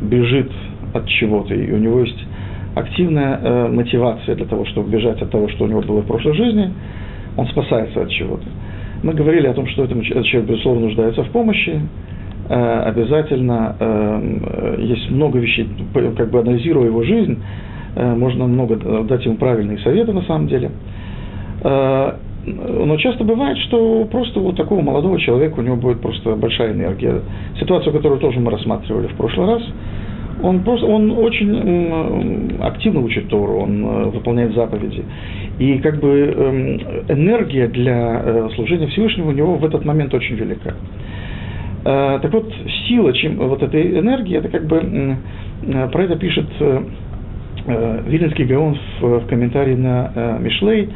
бежит 0.00 0.50
от 0.94 1.06
чего-то, 1.06 1.54
и 1.54 1.70
у 1.70 1.78
него 1.78 2.00
есть 2.00 2.18
активная 2.74 3.68
мотивация 3.68 4.34
для 4.34 4.46
того, 4.46 4.64
чтобы 4.64 4.90
бежать 4.90 5.20
от 5.20 5.30
того, 5.30 5.48
что 5.50 5.64
у 5.64 5.68
него 5.68 5.82
было 5.82 6.00
в 6.00 6.06
прошлой 6.06 6.34
жизни, 6.34 6.72
он 7.36 7.46
спасается 7.48 8.02
от 8.02 8.10
чего-то. 8.10 8.46
Мы 9.02 9.14
говорили 9.14 9.46
о 9.46 9.54
том, 9.54 9.66
что 9.68 9.84
этот 9.84 10.02
человек, 10.04 10.50
безусловно, 10.50 10.86
нуждается 10.86 11.24
в 11.24 11.30
помощи, 11.30 11.80
обязательно 12.48 13.76
есть 14.78 15.10
много 15.10 15.38
вещей, 15.38 15.68
как 16.16 16.30
бы 16.30 16.40
анализируя 16.40 16.86
его 16.86 17.02
жизнь, 17.02 17.38
Э, 17.94 18.14
можно 18.14 18.46
много 18.46 18.76
дать 19.04 19.24
ему 19.24 19.36
правильные 19.36 19.78
советы 19.78 20.12
на 20.12 20.22
самом 20.22 20.48
деле. 20.48 20.70
Э, 21.62 22.12
но 22.44 22.96
часто 22.96 23.22
бывает, 23.22 23.56
что 23.58 24.04
просто 24.10 24.40
у 24.40 24.52
такого 24.52 24.80
молодого 24.80 25.20
человека 25.20 25.60
у 25.60 25.62
него 25.62 25.76
будет 25.76 26.00
просто 26.00 26.34
большая 26.34 26.72
энергия. 26.72 27.20
Ситуацию, 27.60 27.92
которую 27.92 28.20
тоже 28.20 28.40
мы 28.40 28.50
рассматривали 28.50 29.06
в 29.06 29.14
прошлый 29.14 29.46
раз, 29.46 29.62
он 30.42 30.60
просто, 30.60 30.86
он 30.86 31.10
очень 31.12 32.58
активно 32.60 33.00
учит 33.00 33.28
Тору, 33.28 33.60
он 33.60 33.84
э, 33.84 34.04
выполняет 34.10 34.54
заповеди. 34.54 35.04
И 35.58 35.78
как 35.78 36.00
бы 36.00 36.08
эм, 36.10 36.80
энергия 37.08 37.68
для 37.68 38.48
служения 38.54 38.86
Всевышнего 38.88 39.28
у 39.28 39.32
него 39.32 39.56
в 39.56 39.64
этот 39.64 39.84
момент 39.84 40.14
очень 40.14 40.36
велика. 40.36 40.74
Так 41.84 42.32
вот, 42.32 42.52
сила 42.86 43.12
чем, 43.12 43.38
вот 43.38 43.60
этой 43.60 43.98
энергии, 43.98 44.36
это 44.36 44.48
как 44.48 44.66
бы, 44.66 45.16
про 45.90 46.04
это 46.04 46.14
пишет 46.14 46.46
э, 47.66 48.02
Виленский 48.06 48.44
Гаон 48.44 48.78
в, 49.00 49.20
в 49.20 49.26
комментарии 49.26 49.74
на 49.74 50.12
э, 50.14 50.38
Мишлей 50.40 50.88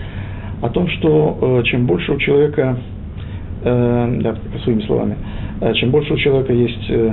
о 0.62 0.68
том, 0.70 0.88
что 0.88 1.38
э, 1.60 1.62
чем 1.64 1.86
больше 1.86 2.12
у 2.12 2.18
человека, 2.18 2.76
э, 3.62 4.18
да, 4.20 4.36
своими 4.64 4.80
словами, 4.82 5.16
э, 5.60 5.74
чем 5.74 5.90
больше 5.90 6.14
у 6.14 6.16
человека 6.16 6.52
есть, 6.52 6.90
э, 6.90 7.12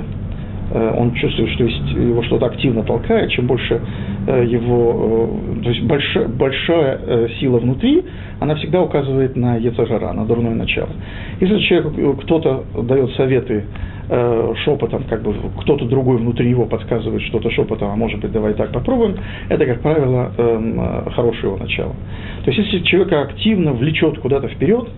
он 0.78 1.14
чувствует, 1.14 1.50
что 1.50 1.64
есть, 1.64 1.90
его 1.92 2.22
что-то 2.24 2.46
активно 2.46 2.82
толкает, 2.82 3.30
чем 3.30 3.46
больше 3.46 3.80
э, 4.26 4.44
его, 4.46 5.30
э, 5.58 5.62
то 5.62 5.70
есть 5.70 5.82
большая, 5.84 6.28
большая 6.28 7.00
э, 7.00 7.28
сила 7.38 7.58
внутри, 7.58 8.04
она 8.40 8.56
всегда 8.56 8.82
указывает 8.82 9.36
на 9.36 9.56
Ецажара, 9.56 10.12
на 10.12 10.24
дурное 10.26 10.54
начало. 10.54 10.90
Если 11.40 11.58
человеку 11.60 12.14
кто-то 12.22 12.64
дает 12.82 13.10
советы, 13.12 13.64
э, 14.08 14.54
шепотом, 14.64 15.04
как 15.08 15.22
бы 15.22 15.34
кто-то 15.60 15.84
другой 15.86 16.18
внутри 16.18 16.50
него 16.50 16.66
подсказывает 16.66 17.22
что-то 17.22 17.50
шепотом, 17.50 17.90
а 17.90 17.96
может 17.96 18.20
быть, 18.20 18.32
давай 18.32 18.54
так 18.54 18.72
попробуем, 18.72 19.16
это, 19.48 19.64
как 19.66 19.80
правило, 19.80 20.32
э, 20.36 21.10
хорошее 21.14 21.52
его 21.52 21.56
начало. 21.56 21.94
То 22.44 22.50
есть, 22.50 22.58
если 22.66 22.84
человека 22.84 23.22
активно 23.22 23.72
влечет 23.72 24.18
куда-то 24.18 24.48
вперед, 24.48 24.88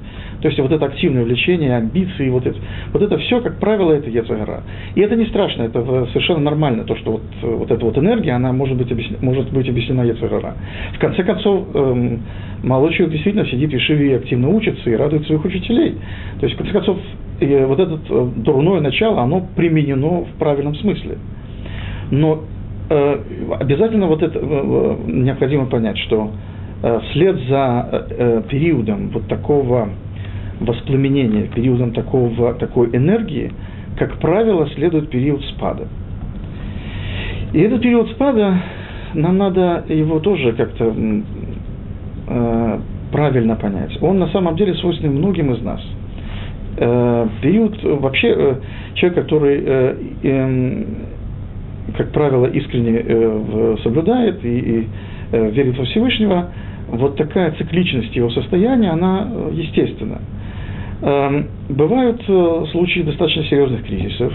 то 0.40 0.48
есть 0.48 0.58
вот 0.60 0.70
это 0.70 0.84
активное 0.84 1.24
влечение, 1.24 1.76
амбиции, 1.76 2.28
вот 2.28 2.46
это, 2.46 2.58
вот 2.92 3.02
это 3.02 3.18
все, 3.18 3.40
как 3.40 3.58
правило, 3.58 3.92
это 3.92 4.10
Ецагара. 4.10 4.62
И 4.94 5.00
это 5.00 5.16
не 5.16 5.26
страшно, 5.26 5.62
это 5.62 6.06
совершенно 6.12 6.40
нормально, 6.40 6.84
то, 6.84 6.96
что 6.96 7.12
вот, 7.12 7.22
вот 7.42 7.70
эта 7.70 7.84
вот 7.84 7.96
энергия, 7.98 8.32
она 8.32 8.52
может 8.52 8.76
быть, 8.76 8.90
объяснена, 8.90 9.18
может 9.22 9.52
быть 9.52 9.68
объяснена 9.68 10.02
Ецагара. 10.02 10.54
В 10.94 10.98
конце 10.98 11.22
концов, 11.24 11.64
эм, 11.74 12.22
молодой 12.62 12.92
человек 12.94 13.12
действительно 13.12 13.46
сидит 13.46 13.70
в 13.70 13.74
Ешиве 13.74 14.12
и 14.12 14.14
активно 14.14 14.48
учится 14.48 14.90
и 14.90 14.94
радует 14.94 15.26
своих 15.26 15.44
учителей. 15.44 15.96
То 16.40 16.46
есть, 16.46 16.54
в 16.54 16.58
конце 16.58 16.72
концов, 16.72 16.98
и 17.40 17.46
вот 17.66 17.78
это 17.78 17.98
э, 18.08 18.28
дурное 18.36 18.80
начало, 18.80 19.22
оно 19.22 19.46
применено 19.56 20.24
в 20.24 20.38
правильном 20.38 20.74
смысле. 20.74 21.18
Но 22.10 22.44
э, 22.88 23.18
обязательно 23.58 24.06
вот 24.06 24.22
это 24.22 24.38
э, 24.38 24.96
необходимо 25.06 25.66
понять, 25.66 25.98
что 25.98 26.30
э, 26.82 27.00
вслед 27.10 27.36
за 27.48 27.88
э, 27.90 28.06
э, 28.10 28.42
периодом 28.48 29.10
вот 29.10 29.26
такого 29.28 29.90
воспламенения, 30.60 31.48
периодом 31.48 31.92
такого, 31.92 32.54
такой 32.54 32.88
энергии, 32.96 33.52
как 33.98 34.18
правило, 34.18 34.68
следует 34.74 35.10
период 35.10 35.44
спада. 35.46 35.88
И 37.52 37.60
этот 37.60 37.80
период 37.80 38.10
спада, 38.10 38.62
нам 39.14 39.38
надо 39.38 39.84
его 39.88 40.20
тоже 40.20 40.52
как-то 40.52 40.94
э, 42.28 42.78
правильно 43.12 43.56
понять. 43.56 43.96
Он 44.02 44.18
на 44.18 44.28
самом 44.28 44.56
деле 44.56 44.74
свойственен 44.74 45.14
многим 45.14 45.52
из 45.52 45.62
нас– 45.62 45.80
э, 46.76 47.28
период 47.42 47.82
вообще 47.82 48.28
э, 48.28 48.54
человек, 48.94 49.22
который, 49.22 49.62
э, 49.64 49.96
э, 50.22 50.84
как 51.96 52.12
правило, 52.12 52.46
искренне 52.46 53.02
э, 53.04 53.76
соблюдает 53.82 54.44
и, 54.44 54.58
и 54.58 54.86
э, 55.32 55.50
верит 55.50 55.78
во 55.78 55.84
Всевышнего, 55.84 56.50
вот 56.88 57.16
такая 57.16 57.52
цикличность 57.52 58.14
его 58.14 58.30
состояния, 58.30 58.90
она 58.90 59.28
э, 59.30 59.50
естественна. 59.54 60.20
Э, 61.02 61.42
бывают 61.68 62.22
э, 62.26 62.64
случаи 62.72 63.00
достаточно 63.00 63.44
серьезных 63.44 63.84
кризисов, 63.84 64.32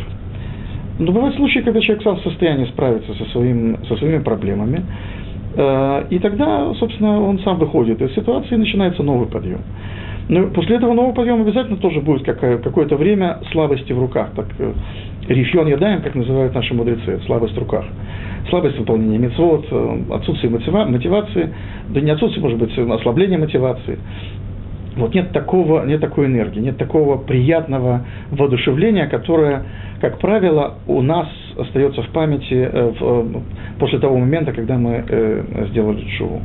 Но 0.99 1.11
бывают 1.11 1.35
случаи, 1.35 1.59
когда 1.59 1.81
человек 1.81 2.03
сам 2.03 2.17
в 2.17 2.21
состоянии 2.21 2.65
справиться 2.65 3.13
со, 3.15 3.25
своим, 3.31 3.77
со 3.87 3.95
своими 3.95 4.21
проблемами, 4.21 4.83
э, 5.55 6.03
и 6.11 6.19
тогда, 6.19 6.71
собственно, 6.75 7.19
он 7.19 7.39
сам 7.39 7.57
выходит 7.57 7.99
из 8.01 8.13
ситуации, 8.13 8.53
и 8.53 8.57
начинается 8.57 9.01
новый 9.01 9.27
подъем. 9.27 9.61
Но 10.29 10.47
после 10.49 10.75
этого 10.75 10.93
нового 10.93 11.13
подъема 11.13 11.41
обязательно 11.41 11.77
тоже 11.77 11.99
будет 11.99 12.23
какое-то 12.23 12.95
время 12.95 13.39
слабости 13.51 13.91
в 13.91 13.99
руках, 13.99 14.29
так 14.35 14.45
э, 14.59 14.71
рифьон 15.29 15.67
ядаем, 15.67 16.03
как 16.03 16.13
называют 16.13 16.53
наши 16.53 16.75
мудрецы, 16.75 17.19
слабость 17.25 17.55
в 17.55 17.59
руках. 17.59 17.85
Слабость 18.49 18.77
выполнения 18.77 19.17
мецвод, 19.17 19.65
отсутствие 20.11 20.51
мотивации, 20.51 21.53
да 21.89 22.01
не 22.01 22.11
отсутствие, 22.11 22.43
может 22.43 22.59
быть, 22.59 22.77
ослабление 22.77 23.37
мотивации. 23.37 23.97
Вот 24.97 25.15
нет 25.15 25.31
такого, 25.31 25.85
нет 25.85 26.01
такой 26.01 26.25
энергии, 26.25 26.59
нет 26.59 26.77
такого 26.77 27.17
приятного 27.17 28.05
воодушевления, 28.31 29.07
которое, 29.07 29.63
как 30.01 30.19
правило, 30.19 30.75
у 30.87 31.01
нас 31.01 31.27
остается 31.57 32.01
в 32.03 32.09
памяти 32.09 32.69
э, 32.71 32.91
в, 32.99 33.43
после 33.79 33.99
того 33.99 34.17
момента, 34.17 34.51
когда 34.51 34.77
мы 34.77 35.03
э, 35.07 35.65
сделали 35.69 36.05
шуву. 36.17 36.41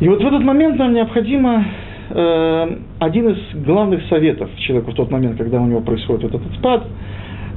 И 0.00 0.08
вот 0.08 0.22
в 0.22 0.26
этот 0.26 0.42
момент 0.42 0.76
нам 0.78 0.92
необходимо 0.92 1.64
э, 2.10 2.76
один 2.98 3.28
из 3.28 3.64
главных 3.64 4.04
советов 4.08 4.50
человеку 4.56 4.90
в 4.90 4.94
тот 4.94 5.10
момент, 5.10 5.38
когда 5.38 5.60
у 5.60 5.66
него 5.66 5.80
происходит 5.80 6.24
вот 6.24 6.34
этот 6.34 6.52
спад, 6.54 6.84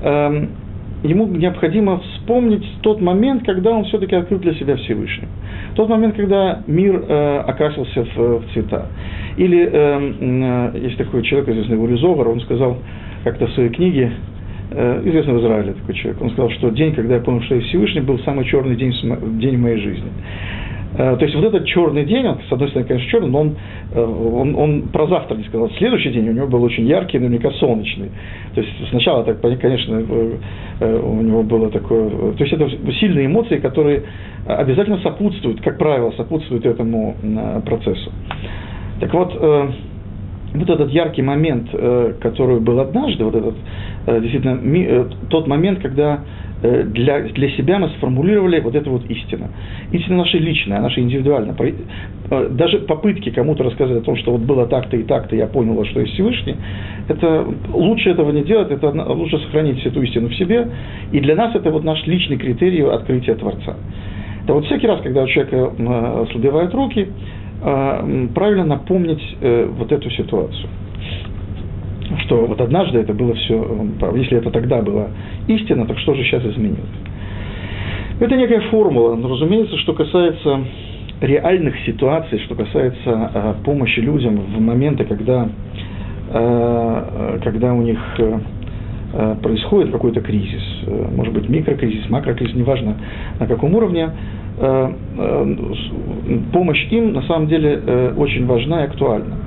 э, 0.04 0.48
ему 1.04 1.28
необходимо 1.28 2.00
вспомнить 2.00 2.66
тот 2.82 3.02
момент, 3.02 3.44
когда 3.46 3.72
он 3.72 3.86
все-таки 3.86 4.16
открыл 4.16 4.40
для 4.40 4.54
себя 4.54 4.76
Всевышний. 4.76 5.28
Тот 5.76 5.90
момент, 5.90 6.16
когда 6.16 6.62
мир 6.68 7.04
э, 7.08 7.38
окрасился 7.48 8.06
в, 8.16 8.40
в 8.40 8.44
цвета. 8.54 8.88
Или 9.38 9.70
э, 9.72 10.72
э, 10.74 10.80
есть 10.80 10.98
такой 10.98 11.24
человек, 11.24 11.50
известный 11.50 11.82
Уризовар, 11.82 12.28
он 12.28 12.40
сказал 12.42 12.78
как-то 13.24 13.48
в 13.48 13.52
своей 13.54 13.70
книге, 13.70 14.12
э, 14.72 15.02
известный 15.06 15.34
в 15.34 15.42
Израиле 15.42 15.74
такой 15.74 15.96
человек, 15.96 16.22
он 16.22 16.30
сказал, 16.32 16.50
что 16.52 16.70
день, 16.70 16.94
когда 16.94 17.16
я 17.16 17.22
понял, 17.22 17.42
что 17.44 17.56
я 17.56 17.62
Всевышний, 17.62 18.02
был 18.02 18.20
самый 18.20 18.46
черный 18.46 18.76
день, 18.76 18.94
день 19.40 19.58
в 19.58 19.62
моей 19.62 19.78
жизни. 19.78 20.12
Э, 20.94 21.16
то 21.16 21.24
есть 21.24 21.36
вот 21.36 21.46
этот 21.46 21.66
черный 21.66 22.06
день, 22.06 22.28
он, 22.28 22.40
с 22.48 22.52
одной 22.52 22.70
стороны, 22.70 22.88
конечно, 22.88 23.10
черный, 23.10 23.30
но 23.30 23.40
он, 23.40 23.56
э, 23.94 24.02
он, 24.02 24.56
он 24.56 24.82
про 24.90 25.08
завтра 25.08 25.36
не 25.36 25.44
сказал. 25.46 25.70
Следующий 25.78 26.12
день 26.12 26.30
у 26.30 26.34
него 26.34 26.48
был 26.48 26.64
очень 26.64 26.86
яркий, 26.86 27.18
наверняка 27.18 27.52
солнечный. 27.52 28.10
То 28.54 28.62
есть 28.62 28.90
сначала, 28.90 29.24
так, 29.24 29.40
конечно, 29.60 30.04
э, 30.80 31.00
у 31.02 31.22
него 31.22 31.44
было 31.44 31.70
такое... 31.70 32.10
То 32.10 32.44
есть 32.44 32.54
это 32.54 32.70
сильные 33.00 33.28
эмоции, 33.28 33.58
которые 33.58 34.04
обязательно 34.46 34.98
сопутствуют, 34.98 35.62
как 35.62 35.78
правило, 35.78 36.12
сопутствуют 36.18 36.66
этому 36.66 37.16
процессу. 37.66 38.12
Так 39.00 39.14
вот, 39.14 39.34
вот 39.34 40.70
этот 40.70 40.90
яркий 40.90 41.22
момент, 41.22 41.70
который 42.20 42.60
был 42.60 42.80
однажды, 42.80 43.24
вот 43.24 43.36
этот 43.36 43.56
действительно 44.22 45.08
тот 45.30 45.48
момент, 45.48 45.80
когда 45.80 46.22
для, 46.62 47.22
для 47.22 47.50
себя 47.52 47.80
мы 47.80 47.90
сформулировали 47.90 48.60
вот 48.60 48.76
эту 48.76 48.92
вот 48.92 49.10
истину. 49.10 49.50
Истина 49.92 50.18
наша 50.18 50.38
личная, 50.38 50.80
наша 50.80 51.02
индивидуальная. 51.02 51.56
Э, 52.30 52.50
даже 52.50 52.80
попытки 52.80 53.30
кому-то 53.30 53.64
рассказать 53.64 53.98
о 53.98 54.02
том, 54.02 54.16
что 54.18 54.32
вот 54.32 54.42
было 54.42 54.68
так-то 54.68 54.98
и 54.98 55.04
так-то, 55.04 55.36
я 55.36 55.48
понял, 55.48 55.84
что 55.86 56.02
есть 56.02 56.14
Всевышний, 56.14 56.56
это 57.08 57.46
лучше 57.74 58.12
этого 58.12 58.32
не 58.32 58.44
делать, 58.44 58.72
это 58.72 58.90
лучше 58.92 59.40
сохранить 59.40 59.86
эту 59.86 60.02
истину 60.02 60.30
в 60.30 60.36
себе. 60.36 60.68
И 61.12 61.20
для 61.20 61.36
нас 61.36 61.56
это 61.56 61.72
вот 61.72 61.84
наш 61.84 62.06
личный 62.06 62.38
критерий 62.38 62.82
открытия 62.84 63.36
Творца. 63.36 63.76
Это 64.44 64.54
вот 64.54 64.66
всякий 64.66 64.88
раз, 64.88 65.02
когда 65.02 65.24
у 65.24 65.28
человека 65.28 66.22
ослабевают 66.22 66.74
руки, 66.74 67.08
э, 67.64 68.28
правильно 68.34 68.66
напомнить 68.66 69.38
вот 69.42 69.92
эту 69.92 70.10
ситуацию 70.12 70.70
что 72.20 72.46
вот 72.46 72.60
однажды 72.62 73.00
это 73.00 73.14
было 73.14 73.34
все, 73.36 73.88
если 74.16 74.38
это 74.38 74.52
тогда 74.52 74.82
была 74.82 75.08
истина, 75.48 75.86
так 75.86 75.98
что 76.00 76.14
же 76.14 76.24
сейчас 76.24 76.44
изменилось? 76.46 76.80
Это 78.20 78.36
некая 78.36 78.62
формула, 78.70 79.16
но, 79.16 79.30
разумеется, 79.30 79.78
что 79.78 79.94
касается 79.94 80.60
реальных 81.22 81.76
ситуаций, 81.86 82.40
что 82.46 82.56
касается 82.56 83.32
э, 83.34 83.54
помощи 83.64 84.00
людям 84.00 84.38
в 84.38 84.60
моменты, 84.60 85.06
когда, 85.06 85.50
э, 86.32 87.40
когда 87.44 87.74
у 87.74 87.82
них 87.82 88.00
э, 88.18 89.36
происходит 89.42 89.92
какой-то 89.92 90.22
кризис, 90.22 90.64
э, 90.86 91.08
может 91.16 91.34
быть 91.34 91.50
микрокризис, 91.50 92.10
макрокризис, 92.10 92.56
неважно 92.56 92.96
на 93.40 93.48
каком 93.48 93.74
уровне, 93.76 94.10
э, 94.60 94.94
э, 95.18 95.56
помощь 96.54 96.88
им 96.92 97.14
на 97.14 97.22
самом 97.24 97.48
деле 97.48 97.82
э, 97.86 98.14
очень 98.18 98.46
важна 98.46 98.82
и 98.82 98.88
актуальна 98.88 99.38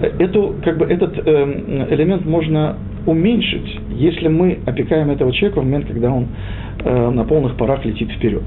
эту, 0.00 0.56
как 0.64 0.78
бы, 0.78 0.86
этот 0.86 1.18
э, 1.18 1.86
элемент 1.90 2.24
можно 2.24 2.76
уменьшить, 3.06 3.78
если 3.90 4.28
мы 4.28 4.58
опекаем 4.66 5.10
этого 5.10 5.32
человека 5.32 5.60
в 5.60 5.64
момент, 5.64 5.86
когда 5.86 6.12
он 6.12 6.26
э, 6.84 7.10
на 7.10 7.24
полных 7.24 7.56
парах 7.56 7.84
летит 7.84 8.10
вперед. 8.10 8.42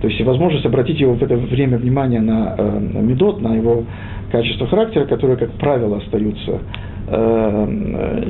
То 0.00 0.08
есть 0.08 0.20
возможность 0.22 0.64
обратить 0.64 1.00
его 1.00 1.14
в 1.14 1.22
это 1.22 1.36
время 1.36 1.78
внимание 1.78 2.20
на, 2.20 2.54
э, 2.56 2.78
на 2.78 2.98
медот, 2.98 3.40
на 3.40 3.54
его 3.54 3.84
качество 4.30 4.66
характера, 4.66 5.06
которые, 5.06 5.36
как 5.36 5.50
правило, 5.52 5.98
остаются 5.98 6.60
э, 7.08 8.24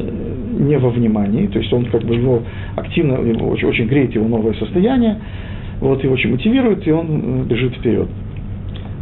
не 0.59 0.79
во 0.79 0.90
внимании, 0.90 1.47
то 1.47 1.59
есть 1.59 1.73
он 1.73 1.87
как 1.87 2.03
бы 2.03 2.14
его 2.14 2.42
активно, 2.77 3.14
его 3.14 3.49
очень, 3.49 3.68
очень 3.68 3.87
греет 3.87 4.14
его 4.14 4.27
новое 4.29 4.55
состояние, 4.55 5.18
вот, 5.81 6.03
и 6.05 6.09
очень 6.09 6.31
мотивирует, 6.33 6.87
и 6.87 6.90
он 6.90 7.42
э, 7.42 7.44
бежит 7.44 7.75
вперед. 7.75 8.09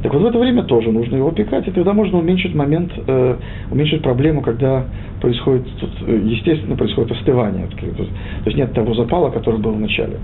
Так 0.06 0.14
вот 0.14 0.22
в 0.22 0.26
это 0.26 0.38
время 0.38 0.62
тоже 0.62 0.92
нужно 0.92 1.16
его 1.16 1.30
опекать, 1.30 1.66
и 1.66 1.72
тогда 1.72 1.92
можно 1.92 2.18
уменьшить 2.18 2.54
момент, 2.54 2.92
э, 3.08 3.36
уменьшить 3.72 4.02
проблему, 4.02 4.40
когда 4.40 4.84
происходит, 5.20 5.66
тут, 5.80 5.90
э, 6.06 6.20
естественно, 6.26 6.76
происходит 6.76 7.10
остывание. 7.10 7.66
То 7.66 8.04
есть 8.44 8.56
нет 8.56 8.72
того 8.72 8.94
запала, 8.94 9.30
который 9.30 9.58
был 9.58 9.72
в 9.72 9.80
начале. 9.80 10.18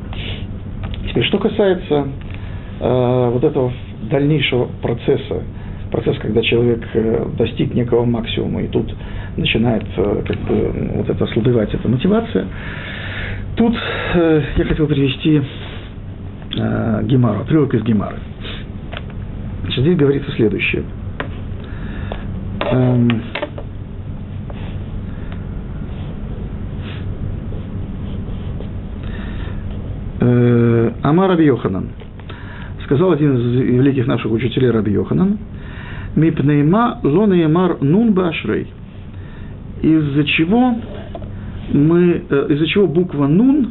Теперь, 1.08 1.24
что 1.24 1.38
касается 1.38 2.06
э, 2.78 3.30
вот 3.32 3.42
этого 3.42 3.72
дальнейшего 4.08 4.68
процесса, 4.80 5.42
процесс, 5.90 6.16
когда 6.18 6.42
человек 6.42 6.86
э, 6.94 7.26
достиг 7.36 7.74
некого 7.74 8.04
максимума, 8.04 8.62
и 8.62 8.68
тут 8.68 8.94
начинает 9.36 9.82
э, 9.96 10.22
как 10.28 10.38
бы, 10.42 10.72
вот 10.94 11.10
это 11.10 11.24
ослабевать, 11.24 11.74
эта 11.74 11.88
мотивация, 11.88 12.46
тут 13.56 13.74
э, 14.14 14.42
я 14.58 14.64
хотел 14.64 14.86
привести 14.86 15.42
э, 16.56 17.00
Гемару, 17.02 17.40
отрывок 17.40 17.74
из 17.74 17.82
Гемары. 17.82 18.18
Значит, 19.62 19.84
здесь 19.84 19.96
говорится 19.96 20.30
следующее. 20.32 20.82
Эм, 22.60 23.22
э, 30.20 30.92
Амар 31.02 31.30
Раби 31.30 31.44
Йоханан. 31.44 31.88
Сказал 32.84 33.12
один 33.12 33.36
из 33.36 33.60
великих 33.60 34.06
наших 34.06 34.32
учителей 34.32 34.70
Раби 34.70 34.92
Йоханан, 34.92 35.38
Мипнейма 36.16 36.98
лонеймар 37.02 37.78
нун 37.80 38.12
башрей. 38.12 38.66
Из-за 39.80 40.24
чего 40.24 40.76
мы, 41.72 42.22
э, 42.28 42.46
из-за 42.50 42.66
чего 42.66 42.86
буква 42.86 43.26
нун 43.26 43.70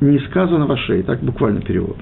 не 0.00 0.18
сказана 0.20 0.66
в 0.66 0.72
ашей, 0.72 1.02
так 1.02 1.20
буквально 1.20 1.60
перевод. 1.60 1.96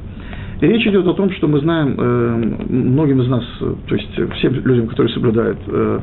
И 0.62 0.66
речь 0.66 0.86
идет 0.86 1.04
о 1.08 1.14
том, 1.14 1.28
что 1.32 1.48
мы 1.48 1.58
знаем, 1.58 1.96
э, 1.98 2.56
многим 2.68 3.20
из 3.20 3.28
нас, 3.28 3.42
э, 3.60 3.74
то 3.88 3.94
есть 3.96 4.12
всем 4.36 4.54
людям, 4.64 4.86
которые 4.86 5.12
соблюдают 5.12 5.58
э, 5.66 6.00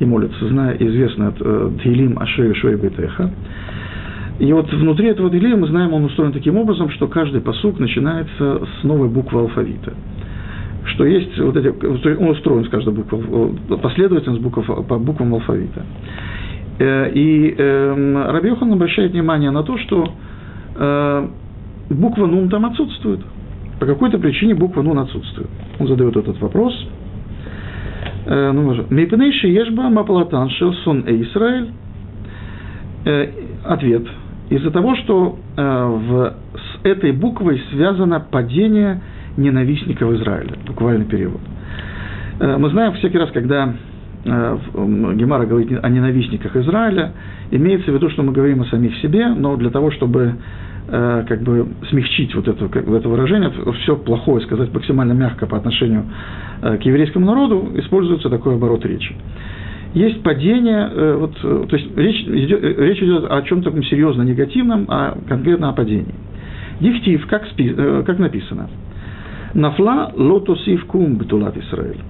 и 0.00 0.04
молятся, 0.06 0.48
зная, 0.48 0.74
известно 0.78 1.28
от 1.28 1.36
э, 1.38 1.70
Дхилим 1.76 2.18
Ашею 2.18 2.54
Шои 2.54 2.76
Бетеха. 2.76 3.30
И 4.38 4.50
вот 4.50 4.72
внутри 4.72 5.08
этого 5.08 5.28
Дхилия 5.28 5.56
мы 5.56 5.66
знаем, 5.66 5.92
он 5.92 6.04
устроен 6.04 6.32
таким 6.32 6.56
образом, 6.56 6.88
что 6.88 7.06
каждый 7.06 7.42
посук 7.42 7.78
начинается 7.78 8.62
с 8.80 8.84
новой 8.84 9.08
буквы 9.08 9.40
алфавита 9.40 9.92
что 10.94 11.04
есть 11.04 11.38
вот 11.38 11.54
эти, 11.54 11.68
он 12.16 12.30
устроен 12.30 12.64
с 12.64 12.68
каждой 12.70 12.94
буквой, 12.94 13.58
последовательность 13.82 14.40
букв, 14.40 14.64
по 14.64 14.98
буквам 14.98 15.34
алфавита. 15.34 15.84
И 16.80 17.54
э, 17.58 18.30
Рабьехан 18.32 18.72
обращает 18.72 19.12
внимание 19.12 19.50
на 19.50 19.64
то, 19.64 19.76
что 19.76 20.08
э, 20.76 21.28
буква 21.90 22.24
Нун 22.24 22.48
там 22.48 22.64
отсутствует 22.64 23.20
по 23.78 23.86
какой-то 23.86 24.18
причине 24.18 24.54
буква 24.54 24.82
«нун» 24.82 24.98
отсутствует. 24.98 25.48
Он 25.78 25.86
задает 25.86 26.16
этот 26.16 26.40
вопрос. 26.40 26.74
Э, 28.26 28.50
ну, 28.52 28.74
Мейпнейши 28.90 29.48
ешба 29.48 29.88
мапалатан 29.88 30.50
шелсон 30.50 31.04
э. 31.06 31.66
Э, 33.04 33.28
ответ. 33.64 34.02
Из-за 34.50 34.70
того, 34.70 34.96
что 34.96 35.38
в, 35.56 36.34
с 36.54 36.80
этой 36.82 37.12
буквой 37.12 37.62
связано 37.70 38.18
падение 38.18 39.02
ненавистников 39.36 40.10
Израиля. 40.14 40.54
Буквальный 40.66 41.04
перевод. 41.04 41.40
Мы 42.40 42.70
знаем 42.70 42.94
всякий 42.94 43.18
раз, 43.18 43.30
когда 43.30 43.74
Гемара 44.24 45.44
говорит 45.44 45.78
о 45.82 45.88
ненавистниках 45.90 46.56
Израиля, 46.56 47.12
имеется 47.50 47.90
в 47.90 47.94
виду, 47.94 48.08
что 48.08 48.22
мы 48.22 48.32
говорим 48.32 48.62
о 48.62 48.64
самих 48.66 48.96
себе, 49.00 49.28
но 49.28 49.54
для 49.56 49.68
того, 49.68 49.90
чтобы 49.90 50.36
Э, 50.36 50.36
как 50.90 51.42
бы 51.42 51.66
смягчить 51.90 52.34
вот 52.34 52.48
это, 52.48 52.68
как, 52.68 52.88
это 52.88 53.08
выражение, 53.08 53.52
все 53.82 53.96
плохое 53.96 54.40
сказать 54.42 54.72
максимально 54.72 55.12
мягко 55.12 55.46
по 55.46 55.56
отношению 55.56 56.04
э, 56.62 56.78
к 56.78 56.82
еврейскому 56.82 57.26
народу, 57.26 57.72
используется 57.76 58.30
такой 58.30 58.54
оборот 58.54 58.84
речи. 58.86 59.14
есть 59.94 60.22
падение, 60.22 60.88
э, 60.90 61.16
вот, 61.18 61.32
э, 61.42 61.66
то 61.68 61.76
есть 61.76 61.96
речь 61.96 62.22
идет, 62.22 62.62
э, 62.62 62.86
речь 62.86 63.02
идет 63.02 63.24
о 63.30 63.42
чем-то 63.42 63.70
таком 63.70 63.84
серьезно 63.84 64.22
негативном, 64.22 64.86
а 64.88 65.16
конкретно 65.28 65.68
о 65.68 65.72
падении. 65.72 66.14
Дихтив, 66.80 67.26
как, 67.26 67.46
спи, 67.48 67.74
как 68.06 68.18
написано, 68.18 68.70
«Нафла 69.54 70.12
лотосив 70.14 70.84
кум 70.86 71.16
бетулат 71.16 71.56
Исраэль». 71.56 72.00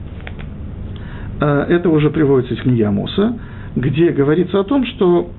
Это 1.41 1.89
уже 1.89 2.11
приводится 2.11 2.55
из 2.55 2.61
книги 2.61 2.83
Амоса, 2.83 3.39
где 3.77 4.11
говорится 4.11 4.61
о 4.61 4.65
том, 4.65 4.85
что 4.85 5.31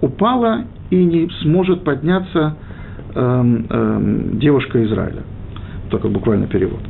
упала 0.00 0.64
и 0.90 1.04
не 1.04 1.28
сможет 1.42 1.82
подняться 1.82 2.56
девушка 4.38 4.84
Израиля. 4.84 5.22
Только 5.90 6.08
буквально 6.08 6.46
перевод 6.46 6.80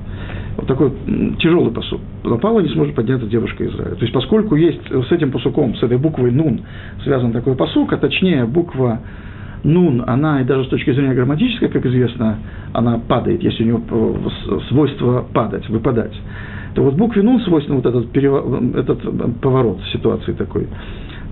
вот 0.58 0.66
такой 0.66 0.92
тяжелый 1.38 1.72
посуд. 1.72 2.00
Напала 2.24 2.60
не 2.60 2.68
сможет 2.70 2.94
подняться 2.94 3.28
девушка 3.28 3.64
Израиля. 3.64 3.94
То 3.94 4.02
есть, 4.02 4.12
поскольку 4.12 4.56
есть 4.56 4.80
с 4.90 5.12
этим 5.12 5.30
посуком, 5.30 5.76
с 5.76 5.82
этой 5.84 5.98
буквой 5.98 6.32
«нун» 6.32 6.62
связан 7.04 7.32
такой 7.32 7.54
посук, 7.54 7.92
а 7.92 7.96
точнее 7.96 8.44
буква 8.44 9.00
«нун», 9.62 10.02
она 10.04 10.40
и 10.40 10.44
даже 10.44 10.64
с 10.64 10.68
точки 10.68 10.92
зрения 10.92 11.14
грамматической, 11.14 11.68
как 11.68 11.86
известно, 11.86 12.38
она 12.72 12.98
падает, 12.98 13.40
если 13.40 13.62
у 13.62 13.66
нее 13.66 13.80
э, 13.88 14.58
свойство 14.68 15.24
падать, 15.32 15.68
выпадать. 15.68 16.20
То 16.74 16.82
вот 16.82 16.94
букве 16.94 17.22
«нун» 17.22 17.40
свойственно 17.42 17.76
вот 17.76 17.86
этот, 17.86 18.10
перево... 18.10 18.60
этот 18.76 19.00
поворот 19.40 19.78
ситуации 19.92 20.32
такой. 20.32 20.66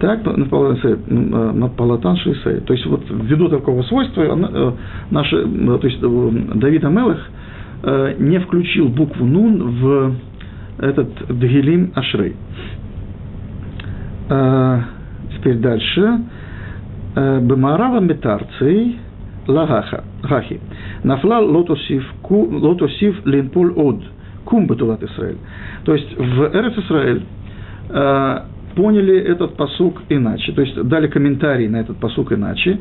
Так, 0.01 0.21
на 0.27 1.69
Палатан 1.69 2.17
Шейсей. 2.17 2.61
То 2.61 2.73
есть, 2.75 2.85
вот 2.87 3.03
ввиду 3.09 3.49
такого 3.49 3.83
свойства, 3.83 4.23
э, 4.23 4.73
наши, 5.11 5.43
то 5.43 5.87
есть, 5.87 5.99
э, 6.03 6.31
Давид 6.55 6.85
Амелых– 6.85 7.19
Э, 7.83 8.15
не 8.19 8.41
включил 8.41 8.89
букву 8.89 9.25
Нун 9.25 9.79
в 9.81 10.15
этот 10.79 11.09
Дгилим 11.29 11.93
Ашрей. 11.95 12.35
Э, 14.29 14.81
теперь 15.37 15.59
дальше. 15.59 16.21
Э, 17.15 17.41
Бемарава 17.41 18.01
метарцей 18.01 18.99
лагаха. 19.47 20.03
Гахи. 20.23 20.61
Нафла 21.05 21.39
лотосив, 21.39 22.05
лотосив 22.29 23.25
линпуль 23.25 23.73
од. 23.77 24.03
Кум 24.45 24.67
бетулат 24.67 25.03
Исраэль. 25.03 25.39
То 25.85 25.95
есть 25.95 26.17
в 26.17 26.51
Эрец 26.55 26.77
Исраэль 26.79 27.23
поняли 28.77 29.19
этот 29.19 29.57
посук 29.57 30.03
иначе, 30.11 30.53
то 30.53 30.61
есть 30.61 30.81
дали 30.85 31.09
комментарий 31.09 31.67
на 31.67 31.79
этот 31.79 31.97
посук 31.97 32.33
иначе, 32.33 32.79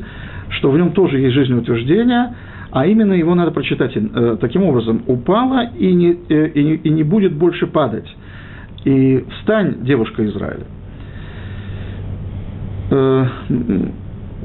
что 0.50 0.70
в 0.70 0.76
нем 0.76 0.92
тоже 0.92 1.18
есть 1.18 1.34
жизнеутверждение, 1.34 2.34
а 2.70 2.86
именно 2.86 3.14
его 3.14 3.34
надо 3.34 3.50
прочитать 3.50 3.96
э, 3.96 4.36
таким 4.40 4.62
образом. 4.64 5.02
«Упала 5.06 5.64
и 5.78 5.92
не, 5.92 6.16
э, 6.28 6.48
и, 6.48 6.62
не, 6.62 6.74
и 6.74 6.90
не 6.90 7.02
будет 7.02 7.32
больше 7.32 7.66
падать, 7.66 8.06
и 8.84 9.24
встань, 9.30 9.84
девушка 9.84 10.24
Израиля». 10.26 10.66
Э, 12.90 13.26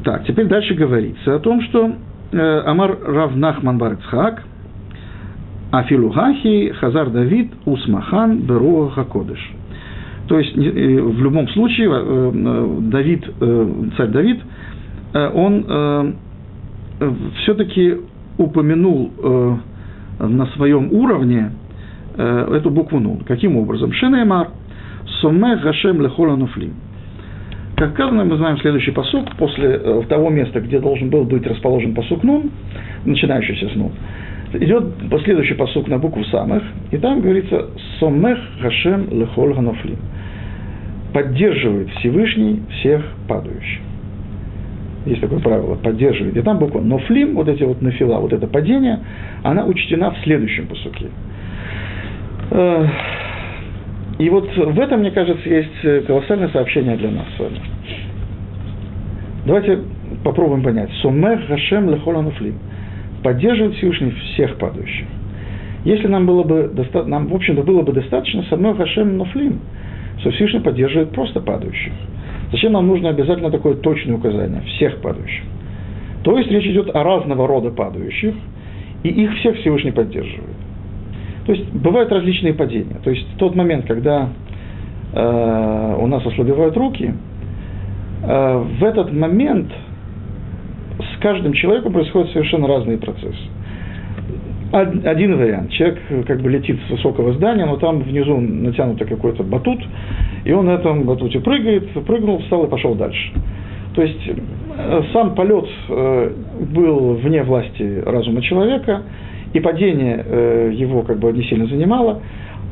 так, 0.06 0.26
теперь 0.26 0.48
дальше 0.48 0.74
говорится 0.74 1.36
о 1.36 1.40
том, 1.40 1.62
что 1.64 1.92
Амар 2.32 2.98
Равнахман 3.06 3.78
Барцхак, 3.78 4.44
Афилухахи, 5.72 6.74
Хазар 6.80 7.10
Давид, 7.10 7.52
Усмахан, 7.66 8.40
Беруа 8.40 8.90
Хакодыш. 8.92 9.61
То 10.32 10.39
есть, 10.39 10.56
э, 10.56 11.02
в 11.02 11.22
любом 11.22 11.46
случае, 11.50 11.89
э, 11.91 12.32
э, 12.34 12.78
Давид, 12.84 13.26
царь 13.98 14.08
Давид, 14.08 14.39
он 15.13 16.15
все-таки 17.41 17.98
упомянул 18.38 19.12
на 20.20 20.46
своем 20.56 20.94
уровне 20.94 21.52
эту 22.15 22.70
букву 22.70 23.02
Нун. 23.02 23.24
Каким 23.28 23.58
образом? 23.58 23.91
Шинеймар, 23.91 24.52
Соме 25.20 25.58
Гашем 25.58 26.02
Лехола 26.02 26.38
Нуфлим. 26.38 26.76
Как 27.76 27.91
сказано, 27.91 28.24
мы 28.24 28.38
знаем 28.38 28.58
следующий 28.60 28.91
посук, 28.91 29.36
после 29.38 29.80
того 30.08 30.30
места, 30.30 30.62
где 30.62 30.80
должен 30.80 31.10
был 31.10 31.26
быть 31.26 31.46
расположен 31.46 31.94
посук 31.94 32.24
Нун, 32.24 32.52
начинающийся 33.04 33.67
с 33.67 33.76
Нун, 33.76 33.91
идет 34.54 35.10
последующий 35.10 35.56
посук 35.56 35.89
на 35.89 35.98
букву 35.98 36.24
самых, 36.26 36.63
и 36.91 36.98
там 36.98 37.20
говорится 37.20 37.65
«Сомех 38.00 38.39
Гашем 38.62 39.10
Лехол 39.12 39.54
Ганофлим» 39.54 39.98
поддерживает 41.13 41.89
Всевышний 42.00 42.62
всех 42.80 43.04
падающих 43.28 43.82
есть 45.06 45.21
такое 45.21 45.39
правило, 45.39 45.76
поддерживает. 45.76 46.38
И 46.38 46.41
там 46.41 46.60
буква 46.60 46.80
нофлим, 46.82 47.36
вот 47.36 47.47
эти 47.47 47.63
вот 47.63 47.82
нафила, 47.82 48.19
вот 48.19 48.34
это 48.34 48.47
падение, 48.47 49.00
она 49.43 49.65
учтена 49.65 50.12
в 50.12 50.17
следующем 50.24 50.67
посуке. 50.67 51.08
Э, 52.52 52.88
и 54.19 54.30
вот 54.30 54.56
в 54.56 54.80
этом, 54.80 55.00
мне 55.00 55.12
кажется, 55.12 55.50
есть 55.50 56.06
колоссальное 56.06 56.50
сообщение 56.50 56.97
для 56.97 57.10
нас 57.10 57.26
с 57.36 57.39
вами. 57.39 57.60
Давайте 59.45 59.80
попробуем 60.24 60.62
понять. 60.62 60.91
Сумех 61.02 61.47
Гашем 61.47 61.89
Лехола 61.89 62.21
Нофлим. 62.21 62.60
Поддерживает 63.24 63.76
Всевышний 63.76 64.12
всех 64.12 64.58
падающих. 64.58 65.08
Если 65.84 66.06
нам 66.08 66.28
было 66.28 66.43
бы, 66.43 66.71
нам, 67.08 67.28
в 67.28 67.34
общем-то, 67.34 67.63
было 67.63 67.82
бы 67.82 67.91
достаточно 67.91 68.43
Сумех 68.43 68.78
Гашем 68.78 69.17
Нофлим, 69.17 69.62
что 70.22 70.32
Всевышний 70.32 70.60
поддерживает 70.60 71.10
просто 71.12 71.42
падающих. 71.42 71.94
Зачем 72.52 72.74
нам 72.74 72.88
нужно 72.88 73.10
обязательно 73.10 73.50
такое 73.50 73.76
точное 73.76 74.16
указание 74.16 74.62
всех 74.62 75.02
падающих? 75.02 75.44
То 76.24 76.38
есть 76.38 76.52
речь 76.52 76.66
идет 76.68 76.96
о 76.96 77.04
разного 77.04 77.48
рода 77.48 77.72
падающих, 77.72 78.36
и 79.04 79.10
их 79.10 79.36
всех 79.40 79.58
Всевышний 79.58 79.92
поддерживает. 79.92 80.56
То 81.46 81.54
есть 81.54 81.72
бывают 81.74 82.12
различные 82.12 82.54
падения. 82.54 82.98
То 83.04 83.10
есть 83.10 83.26
тот 83.38 83.56
момент, 83.56 83.86
когда 83.88 84.30
э, 85.14 85.96
у 86.00 86.06
нас 86.06 86.24
ослабевают 86.24 86.78
руки, 86.78 87.14
э, 88.24 88.66
в 88.80 88.84
этот 88.84 89.12
момент 89.12 89.72
с 91.00 91.20
каждым 91.20 91.54
человеком 91.54 91.94
происходят 91.94 92.30
совершенно 92.32 92.68
разные 92.68 93.00
процессы 93.00 93.50
один 94.72 95.38
вариант. 95.38 95.72
Человек 95.72 96.00
э, 96.10 96.24
как 96.24 96.42
бы 96.42 96.50
летит 96.50 96.80
с 96.88 96.92
высокого 96.92 97.34
здания, 97.34 97.66
но 97.66 97.78
там 97.78 98.02
внизу 98.02 98.38
натянутый 98.38 99.08
какой-то 99.08 99.44
батут, 99.44 99.80
и 100.46 100.52
он 100.54 100.66
на 100.66 100.72
этом 100.72 101.04
батуте 101.04 101.40
прыгает, 101.40 101.90
прыгнул, 102.06 102.40
встал 102.40 102.64
и 102.66 102.70
пошел 102.70 102.96
дальше. 102.96 103.34
То 103.96 104.02
есть 104.02 104.30
э, 104.78 105.02
сам 105.12 105.36
полет 105.36 105.68
э, 105.90 106.32
был 106.74 107.16
вне 107.16 107.44
власти 107.44 108.02
разума 108.06 108.42
человека, 108.42 109.04
и 109.54 109.60
падение 109.60 110.72
его 110.74 111.02
как 111.02 111.20
бы 111.20 111.30
не 111.34 111.44
сильно 111.44 111.66
занимало. 111.66 112.22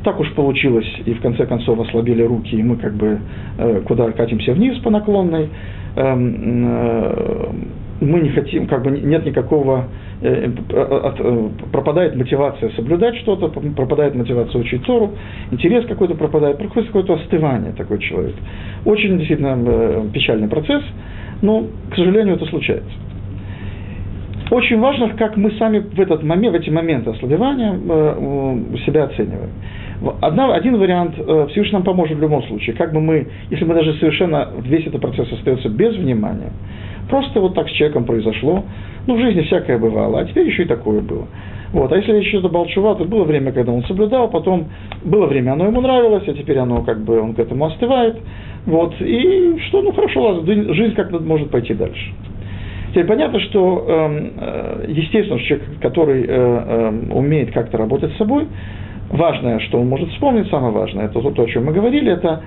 Так 0.02 0.18
уж 0.18 0.32
получилось, 0.32 0.90
и 1.04 1.12
в 1.12 1.20
конце 1.20 1.44
концов 1.44 1.78
ослабили 1.78 2.22
руки, 2.22 2.56
и 2.56 2.62
мы 2.62 2.76
как 2.76 2.94
бы 2.94 3.18
куда 3.84 4.10
катимся 4.12 4.54
вниз 4.54 4.78
по 4.78 4.88
наклонной. 4.88 5.50
Мы 8.00 8.20
не 8.20 8.30
хотим, 8.30 8.66
как 8.66 8.82
бы 8.82 8.90
нет 8.90 9.26
никакого, 9.26 9.84
э, 10.22 10.46
э, 10.46 11.12
э, 11.18 11.48
пропадает 11.70 12.16
мотивация 12.16 12.70
соблюдать 12.70 13.16
что-то, 13.18 13.48
пропадает 13.48 14.14
мотивация 14.14 14.60
учить 14.60 14.82
Тору, 14.84 15.12
интерес 15.50 15.86
какой-то 15.86 16.14
пропадает, 16.14 16.56
происходит 16.56 16.88
какое-то 16.88 17.14
остывание 17.14 17.72
такой 17.72 17.98
человек. 17.98 18.34
Очень 18.86 19.18
действительно 19.18 20.08
печальный 20.12 20.48
процесс, 20.48 20.82
но, 21.42 21.66
к 21.90 21.96
сожалению, 21.96 22.36
это 22.36 22.46
случается. 22.46 22.90
Очень 24.50 24.80
важно, 24.80 25.10
как 25.10 25.36
мы 25.36 25.52
сами 25.52 25.78
в 25.78 26.00
этот 26.00 26.22
момент, 26.22 26.56
в 26.56 26.60
эти 26.60 26.70
моменты 26.70 27.10
ослабевания 27.10 27.72
себя 28.84 29.04
оцениваем. 29.04 29.50
Одна, 30.20 30.54
один 30.54 30.76
вариант 30.76 31.14
Всевышний 31.50 31.72
нам 31.74 31.82
поможет 31.84 32.18
в 32.18 32.20
любом 32.20 32.42
случае. 32.44 32.74
Как 32.74 32.92
бы 32.92 33.00
мы, 33.00 33.28
если 33.50 33.64
мы 33.64 33.74
даже 33.74 33.94
совершенно 33.94 34.48
весь 34.62 34.86
этот 34.86 35.00
процесс 35.00 35.30
остается 35.32 35.68
без 35.68 35.94
внимания, 35.96 36.52
Просто 37.10 37.40
вот 37.40 37.54
так 37.54 37.68
с 37.68 37.72
человеком 37.72 38.04
произошло. 38.04 38.64
Ну, 39.06 39.16
в 39.16 39.20
жизни 39.20 39.42
всякое 39.42 39.78
бывало, 39.78 40.20
а 40.20 40.24
теперь 40.24 40.46
еще 40.46 40.62
и 40.62 40.66
такое 40.66 41.00
было. 41.00 41.26
Вот. 41.72 41.92
А 41.92 41.96
если 41.96 42.12
речь 42.12 42.28
идет 42.28 42.44
о 42.44 42.48
Балчува, 42.48 42.94
то 42.94 43.04
было 43.04 43.24
время, 43.24 43.52
когда 43.52 43.72
он 43.72 43.82
соблюдал, 43.84 44.28
потом 44.30 44.68
было 45.04 45.26
время, 45.26 45.52
оно 45.52 45.66
ему 45.66 45.80
нравилось, 45.80 46.24
а 46.28 46.32
теперь 46.32 46.58
оно 46.58 46.82
как 46.82 47.02
бы, 47.04 47.20
он 47.20 47.34
к 47.34 47.38
этому 47.40 47.66
остывает. 47.66 48.16
Вот. 48.64 48.94
И 49.00 49.58
что, 49.66 49.82
ну 49.82 49.92
хорошо, 49.92 50.44
жизнь 50.44 50.94
как-то 50.94 51.18
может 51.18 51.50
пойти 51.50 51.74
дальше. 51.74 52.12
Теперь 52.90 53.06
понятно, 53.06 53.38
что 53.40 53.86
эм, 53.88 54.32
э, 54.36 54.84
естественно, 54.88 55.38
человек, 55.40 55.66
который 55.80 56.24
э, 56.24 56.26
э, 56.28 57.12
умеет 57.12 57.52
как-то 57.52 57.78
работать 57.78 58.12
с 58.12 58.16
собой, 58.16 58.46
важное, 59.10 59.60
что 59.60 59.80
он 59.80 59.88
может 59.88 60.08
вспомнить, 60.10 60.48
самое 60.50 60.72
важное, 60.72 61.06
это 61.06 61.20
то, 61.20 61.42
о 61.42 61.46
чем 61.46 61.66
мы 61.66 61.72
говорили, 61.72 62.12
это 62.12 62.42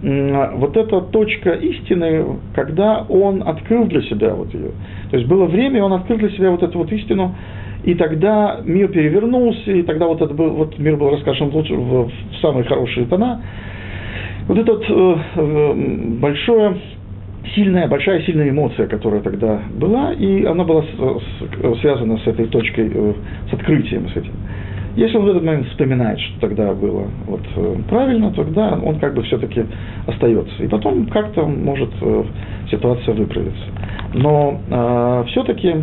вот 0.00 0.76
эта 0.76 1.00
точка 1.00 1.50
истины, 1.50 2.24
когда 2.54 3.04
он 3.08 3.42
открыл 3.44 3.86
для 3.86 4.00
себя 4.02 4.32
вот 4.32 4.54
ее. 4.54 4.70
То 5.10 5.16
есть 5.16 5.28
было 5.28 5.46
время, 5.46 5.82
он 5.82 5.92
открыл 5.92 6.18
для 6.18 6.30
себя 6.30 6.52
вот 6.52 6.62
эту 6.62 6.78
вот 6.78 6.92
истину, 6.92 7.34
и 7.82 7.94
тогда 7.94 8.60
мир 8.64 8.88
перевернулся, 8.88 9.72
и 9.72 9.82
тогда 9.82 10.06
вот, 10.06 10.22
это 10.22 10.32
был, 10.34 10.50
вот 10.50 10.78
мир 10.78 10.96
был 10.96 11.10
раскрашен 11.10 11.48
в, 11.48 11.54
в, 11.54 12.06
в 12.06 12.12
самые 12.40 12.62
хорошие 12.64 13.06
тона. 13.06 13.42
Вот 14.46 14.58
эта 14.58 14.72
э, 14.72 15.16
э, 15.34 15.74
большое, 16.20 16.76
сильная, 17.54 17.88
большая 17.88 18.22
сильная 18.22 18.50
эмоция, 18.50 18.86
которая 18.86 19.20
тогда 19.20 19.60
была, 19.74 20.12
и 20.12 20.44
она 20.44 20.64
была 20.64 20.84
связана 21.80 22.18
с 22.18 22.26
этой 22.26 22.46
точкой, 22.46 22.90
э, 22.92 23.12
с 23.50 23.54
открытием, 23.54 24.08
с 24.08 24.16
этим. 24.16 24.32
Если 24.96 25.16
он 25.16 25.26
в 25.26 25.28
этот 25.28 25.44
момент 25.44 25.66
вспоминает, 25.68 26.18
что 26.18 26.40
тогда 26.40 26.74
было 26.74 27.06
вот, 27.26 27.42
э, 27.54 27.76
правильно, 27.88 28.32
тогда 28.32 28.78
он 28.82 28.98
как 28.98 29.14
бы 29.14 29.22
все-таки 29.22 29.64
остается. 30.06 30.62
И 30.62 30.66
потом 30.66 31.06
как-то 31.06 31.46
может 31.46 31.90
э, 32.00 32.24
ситуация 32.70 33.14
выправиться. 33.14 33.64
Но 34.14 34.60
э, 34.68 35.24
все-таки 35.28 35.74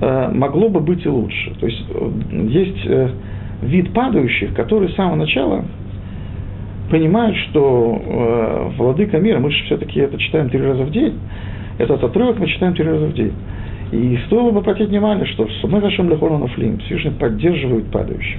э, 0.00 0.30
могло 0.34 0.68
бы 0.68 0.80
быть 0.80 1.04
и 1.06 1.08
лучше. 1.08 1.54
То 1.60 1.66
есть 1.66 1.84
есть 2.48 2.86
э, 2.86 3.08
вид 3.62 3.92
падающих, 3.92 4.54
которые 4.54 4.90
с 4.90 4.96
самого 4.96 5.16
начала 5.16 5.64
понимают, 6.92 7.34
что 7.48 8.02
э, 8.04 8.70
владыка 8.76 9.18
мира, 9.18 9.38
мы 9.38 9.50
же 9.50 9.64
все-таки 9.64 9.98
это 9.98 10.18
читаем 10.18 10.50
три 10.50 10.60
раза 10.60 10.82
в 10.82 10.90
день, 10.90 11.18
этот 11.78 12.04
отрывок 12.04 12.38
мы 12.38 12.46
читаем 12.46 12.74
три 12.74 12.84
раза 12.84 13.06
в 13.06 13.14
день. 13.14 13.32
И 13.92 14.18
стоило 14.26 14.50
бы 14.50 14.58
обратить 14.58 14.90
внимание, 14.90 15.24
что 15.24 15.48
Сумэ 15.62 15.80
Хашем 15.80 16.10
Лехорона 16.10 16.48
Флим 16.48 16.78
Всевышний 16.80 17.12
поддерживает 17.12 17.86
падающих, 17.86 18.38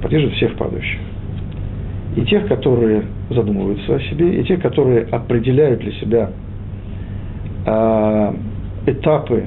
поддерживает 0.00 0.36
всех 0.36 0.54
падающих. 0.56 0.98
И 2.16 2.22
тех, 2.22 2.48
которые 2.48 3.02
задумываются 3.28 3.96
о 3.96 4.00
себе, 4.00 4.40
и 4.40 4.44
тех, 4.44 4.62
которые 4.62 5.02
определяют 5.04 5.80
для 5.80 5.92
себя 5.92 6.30
э, 7.66 8.32
этапы 8.86 9.44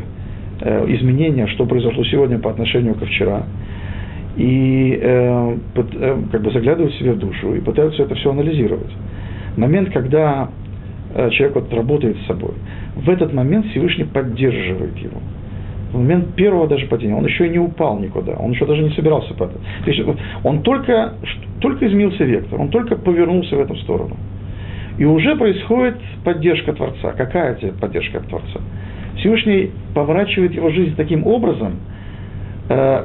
э, 0.59 0.85
изменения, 0.93 1.47
что 1.47 1.65
произошло 1.65 2.03
сегодня 2.03 2.37
по 2.37 2.51
отношению 2.51 2.93
ко 2.93 3.05
вчера, 3.07 3.47
и 4.35 4.99
э, 5.01 5.57
э, 5.75 6.17
как 6.31 6.41
бы 6.41 6.51
заглядывают 6.51 6.93
себе 6.95 7.13
в 7.13 7.19
душу 7.19 7.53
и 7.53 7.59
пытаются 7.59 8.03
это 8.03 8.15
все 8.15 8.31
анализировать. 8.31 8.91
Момент, 9.57 9.91
когда 9.91 10.49
э, 11.13 11.29
человек 11.31 11.55
вот 11.55 11.73
работает 11.73 12.17
с 12.17 12.27
собой, 12.27 12.53
в 12.95 13.09
этот 13.09 13.33
момент 13.33 13.65
Всевышний 13.67 14.05
поддерживает 14.05 14.97
его. 14.97 15.19
В 15.91 15.97
момент 15.97 16.35
первого 16.35 16.67
даже 16.67 16.85
падения 16.85 17.15
он 17.15 17.25
еще 17.25 17.47
и 17.47 17.49
не 17.49 17.59
упал 17.59 17.99
никуда, 17.99 18.33
он 18.33 18.51
еще 18.51 18.65
даже 18.65 18.81
не 18.81 18.91
собирался 18.91 19.33
падать. 19.33 19.59
То 19.83 19.91
есть 19.91 20.01
он 20.43 20.61
только, 20.61 21.15
только 21.59 21.85
изменился 21.87 22.23
вектор, 22.23 22.61
он 22.61 22.69
только 22.69 22.95
повернулся 22.95 23.57
в 23.57 23.59
эту 23.59 23.75
сторону. 23.77 24.15
И 24.97 25.03
уже 25.03 25.35
происходит 25.35 25.97
поддержка 26.23 26.73
Творца. 26.73 27.11
Какая 27.13 27.55
тебе 27.55 27.73
поддержка 27.73 28.19
от 28.19 28.27
Творца? 28.27 28.61
Всевышний 29.17 29.71
поворачивает 29.93 30.53
его 30.53 30.69
жизнь 30.69 30.95
таким 30.95 31.27
образом, 31.27 31.73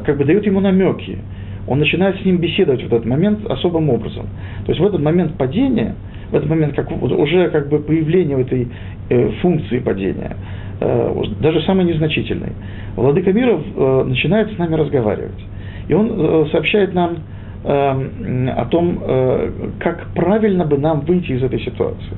как 0.04 0.16
бы 0.18 0.24
дает 0.24 0.46
ему 0.46 0.60
намеки. 0.60 1.18
Он 1.66 1.78
начинает 1.80 2.20
с 2.20 2.24
ним 2.24 2.38
беседовать 2.38 2.82
в 2.82 2.86
этот 2.86 3.04
момент 3.04 3.44
особым 3.50 3.90
образом. 3.90 4.26
То 4.64 4.72
есть 4.72 4.80
в 4.80 4.86
этот 4.86 5.02
момент 5.02 5.34
падения, 5.36 5.94
в 6.30 6.34
этот 6.34 6.48
момент 6.48 6.74
как, 6.74 6.90
уже 6.90 7.50
как 7.50 7.68
бы 7.68 7.80
появление 7.80 8.40
этой 8.40 8.68
э, 9.08 9.30
функции 9.42 9.80
падения, 9.80 10.36
э, 10.80 11.22
даже 11.40 11.62
самой 11.62 11.84
незначительной, 11.86 12.52
Владыка 12.94 13.32
мира 13.32 13.58
э, 13.58 14.04
начинает 14.06 14.52
с 14.54 14.58
нами 14.58 14.74
разговаривать. 14.74 15.44
И 15.88 15.94
он 15.94 16.12
э, 16.12 16.46
сообщает 16.52 16.94
нам 16.94 17.18
э, 17.64 18.50
о 18.56 18.64
том, 18.66 19.00
э, 19.02 19.50
как 19.80 20.06
правильно 20.14 20.64
бы 20.64 20.78
нам 20.78 21.00
выйти 21.00 21.32
из 21.32 21.42
этой 21.42 21.60
ситуации. 21.60 22.16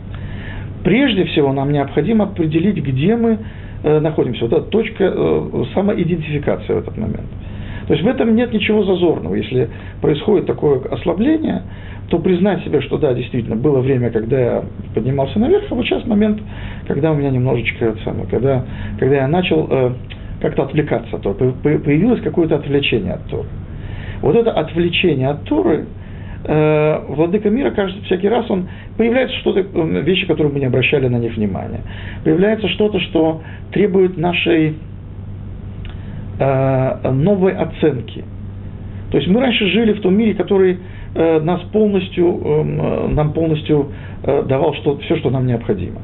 Прежде 0.84 1.24
всего 1.24 1.52
нам 1.52 1.72
необходимо 1.72 2.24
определить, 2.24 2.76
где 2.76 3.16
мы 3.16 3.30
э, 3.32 3.36
находимся. 3.82 4.44
Вот 4.44 4.52
эта 4.52 4.66
точка 4.70 5.04
э, 5.04 5.64
самоидентификации 5.74 6.72
в 6.72 6.78
этот 6.78 6.96
момент. 6.96 7.26
То 7.86 7.94
есть 7.94 8.04
в 8.04 8.08
этом 8.08 8.34
нет 8.36 8.52
ничего 8.52 8.84
зазорного. 8.84 9.34
Если 9.34 9.70
происходит 10.02 10.46
такое 10.46 10.80
ослабление, 10.90 11.62
то 12.10 12.18
признать 12.18 12.62
себе, 12.64 12.80
что 12.82 12.98
да, 12.98 13.14
действительно, 13.14 13.56
было 13.56 13.80
время, 13.80 14.10
когда 14.10 14.38
я 14.38 14.64
поднимался 14.94 15.38
наверх, 15.38 15.64
а 15.70 15.74
вот 15.74 15.84
сейчас 15.84 16.04
момент, 16.06 16.40
когда 16.86 17.12
у 17.12 17.14
меня 17.14 17.30
немножечко, 17.30 17.86
это 17.86 18.02
самое, 18.04 18.26
когда, 18.26 18.64
когда 18.98 19.16
я 19.16 19.28
начал 19.28 19.66
э, 19.70 19.92
как-то 20.40 20.64
отвлекаться 20.64 21.16
от 21.16 21.22
Торы, 21.22 21.52
появилось 21.62 22.20
какое-то 22.20 22.56
отвлечение 22.56 23.14
от 23.14 23.26
Торы. 23.28 23.48
Вот 24.20 24.36
это 24.36 24.52
отвлечение 24.52 25.28
от 25.28 25.44
Торы, 25.44 25.86
э, 26.44 27.04
Владыка 27.08 27.50
мира, 27.50 27.70
кажется, 27.70 28.02
всякий 28.04 28.28
раз 28.28 28.50
он 28.50 28.68
появляется 28.96 29.36
что-то, 29.38 29.60
э, 29.60 30.00
вещи, 30.02 30.26
которые 30.26 30.52
мы 30.52 30.60
не 30.60 30.66
обращали 30.66 31.08
на 31.08 31.16
них 31.18 31.36
внимания. 31.36 31.80
Появляется 32.24 32.68
что-то, 32.68 33.00
что 33.00 33.42
требует 33.72 34.16
нашей 34.16 34.74
э, 36.38 37.10
новой 37.10 37.52
оценки. 37.54 38.24
То 39.10 39.16
есть 39.16 39.28
мы 39.28 39.40
раньше 39.40 39.66
жили 39.68 39.94
в 39.94 40.00
том 40.00 40.14
мире, 40.16 40.34
который 40.34 40.78
э, 41.14 41.40
нас 41.40 41.60
полностью, 41.72 42.26
эм, 42.26 42.80
э, 42.80 43.08
нам 43.08 43.32
полностью 43.32 43.92
э, 44.22 44.42
давал 44.46 44.74
что, 44.74 44.98
все, 44.98 45.16
что 45.16 45.30
нам 45.30 45.46
необходимо. 45.46 46.00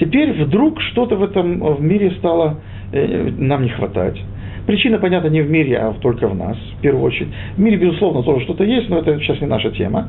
Теперь 0.00 0.32
вдруг 0.44 0.80
что-то 0.80 1.16
в 1.16 1.22
этом 1.22 1.60
в 1.60 1.80
мире 1.80 2.10
стало 2.18 2.58
э, 2.92 3.30
нам 3.38 3.62
не 3.62 3.68
хватать. 3.68 4.20
Причина, 4.66 4.98
понятно, 4.98 5.28
не 5.28 5.40
в 5.42 5.50
мире, 5.50 5.78
а 5.78 5.92
только 6.00 6.28
в 6.28 6.36
нас, 6.36 6.56
в 6.78 6.80
первую 6.80 7.04
очередь. 7.04 7.28
В 7.56 7.60
мире, 7.60 7.76
безусловно, 7.76 8.22
тоже 8.22 8.44
что-то 8.44 8.64
есть, 8.64 8.88
но 8.88 8.98
это 8.98 9.18
сейчас 9.18 9.40
не 9.40 9.46
наша 9.46 9.70
тема. 9.70 10.08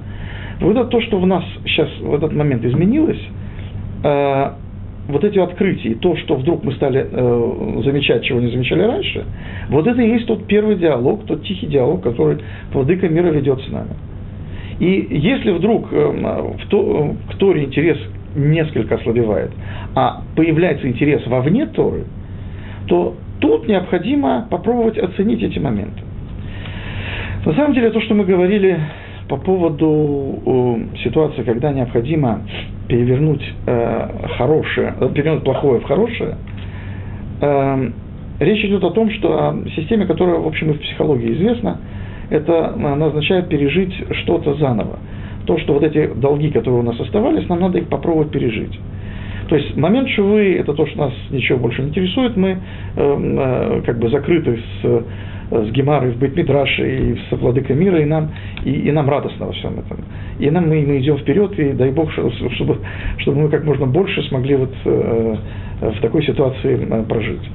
Вот 0.59 0.75
это 0.75 0.85
то, 0.85 1.01
что 1.01 1.17
в 1.19 1.25
нас 1.25 1.43
сейчас 1.65 1.89
в 1.99 2.13
этот 2.13 2.33
момент 2.33 2.63
изменилось, 2.63 3.21
э, 4.03 4.51
вот 5.07 5.23
эти 5.23 5.39
открытия, 5.39 5.95
то, 5.95 6.15
что 6.17 6.35
вдруг 6.35 6.63
мы 6.63 6.73
стали 6.73 7.05
э, 7.11 7.81
замечать, 7.83 8.23
чего 8.23 8.39
не 8.39 8.51
замечали 8.51 8.83
раньше, 8.83 9.25
вот 9.69 9.87
это 9.87 10.01
и 10.01 10.09
есть 10.09 10.27
тот 10.27 10.45
первый 10.45 10.75
диалог, 10.75 11.25
тот 11.25 11.43
тихий 11.43 11.67
диалог, 11.67 12.01
который 12.01 12.37
Владыка 12.71 13.09
мира 13.09 13.27
ведет 13.27 13.59
с 13.61 13.69
нами. 13.69 13.91
И 14.79 15.07
если 15.09 15.51
вдруг 15.51 15.91
э, 15.91 15.97
в, 15.97 16.67
то, 16.69 17.15
к 17.31 17.35
Торе 17.37 17.65
интерес 17.65 17.97
несколько 18.35 18.95
ослабевает, 18.95 19.51
а 19.95 20.21
появляется 20.35 20.87
интерес 20.87 21.25
вовне 21.27 21.65
Торы, 21.65 22.05
то 22.87 23.15
тут 23.43 23.67
необходимо 23.67 24.47
попробовать 24.49 24.97
оценить 24.97 25.43
эти 25.43 25.60
моменты. 25.60 26.01
На 27.45 27.53
самом 27.53 27.73
деле, 27.73 27.89
то, 27.89 27.99
что 27.99 28.13
мы 28.15 28.23
говорили 28.23 28.79
по 29.27 29.36
поводу 29.36 30.39
э, 30.45 30.97
ситуации, 31.03 31.43
когда 31.43 31.73
необходимо 31.73 32.43
перевернуть 32.88 33.43
э, 33.67 34.08
хорошее, 34.38 34.95
э, 34.97 35.10
перевернуть 35.13 35.43
плохое 35.43 35.82
в 35.82 35.84
хорошее, 35.84 36.38
речь 38.39 38.63
идет 38.63 38.86
о 38.86 38.91
том, 38.91 39.12
что 39.12 39.34
о 39.34 39.69
системе, 39.75 40.06
которая, 40.06 40.39
в 40.39 40.47
общем, 40.47 40.71
и 40.71 40.73
в 40.75 40.79
психологии 40.79 41.34
известна, 41.34 41.79
это 42.29 42.73
она 42.73 43.08
означает 43.08 43.49
пережить 43.49 43.93
что-то 44.21 44.53
заново. 44.53 44.99
То, 45.45 45.58
что 45.58 45.73
вот 45.73 45.84
эти 45.84 46.13
долги, 46.13 46.49
которые 46.51 46.79
у 46.79 46.84
нас 46.84 46.97
оставались, 46.97 47.49
нам 47.49 47.60
надо 47.60 47.79
их 47.79 47.89
попробовать 47.89 48.32
пережить. 48.32 48.79
То 49.53 49.57
есть 49.57 49.77
момент 49.77 50.09
шувы– 50.09 50.55
это 50.59 50.73
то, 50.73 50.87
что 50.87 50.97
нас 50.97 51.13
ничего 51.29 51.59
больше 51.59 51.83
не 51.83 51.89
интересует, 51.89 52.35
мы 52.35 52.49
э, 52.49 52.57
э, 52.95 53.81
как 53.85 53.99
бы 53.99 54.09
закрыты 54.09 54.57
с 54.81 55.03
с 55.51 55.69
Гемарой 55.69 56.13
в 56.13 56.17
Бейтмидраше 56.17 57.11
и 57.11 57.15
с 57.15 57.37
Владыкой 57.37 57.75
мира, 57.75 58.01
и 58.01 58.05
нам, 58.05 58.31
и, 58.65 58.71
и 58.71 58.91
нам 58.91 59.07
радостно 59.07 59.45
во 59.45 59.51
всем 59.51 59.73
этом. 59.73 59.99
И 60.39 60.49
нам 60.49 60.67
мы, 60.67 60.81
мы 60.81 60.97
идем 60.97 61.19
вперед, 61.19 61.59
и 61.59 61.73
дай 61.73 61.91
Бог, 61.91 62.11
чтобы, 62.11 62.79
чтобы 63.19 63.41
мы 63.41 63.49
как 63.49 63.63
можно 63.63 63.85
больше 63.85 64.23
смогли 64.23 64.55
вот 64.55 64.73
э, 64.85 65.35
в 65.81 66.01
такой 66.01 66.23
ситуации 66.25 66.87
э, 66.89 67.03
прожить. 67.03 67.47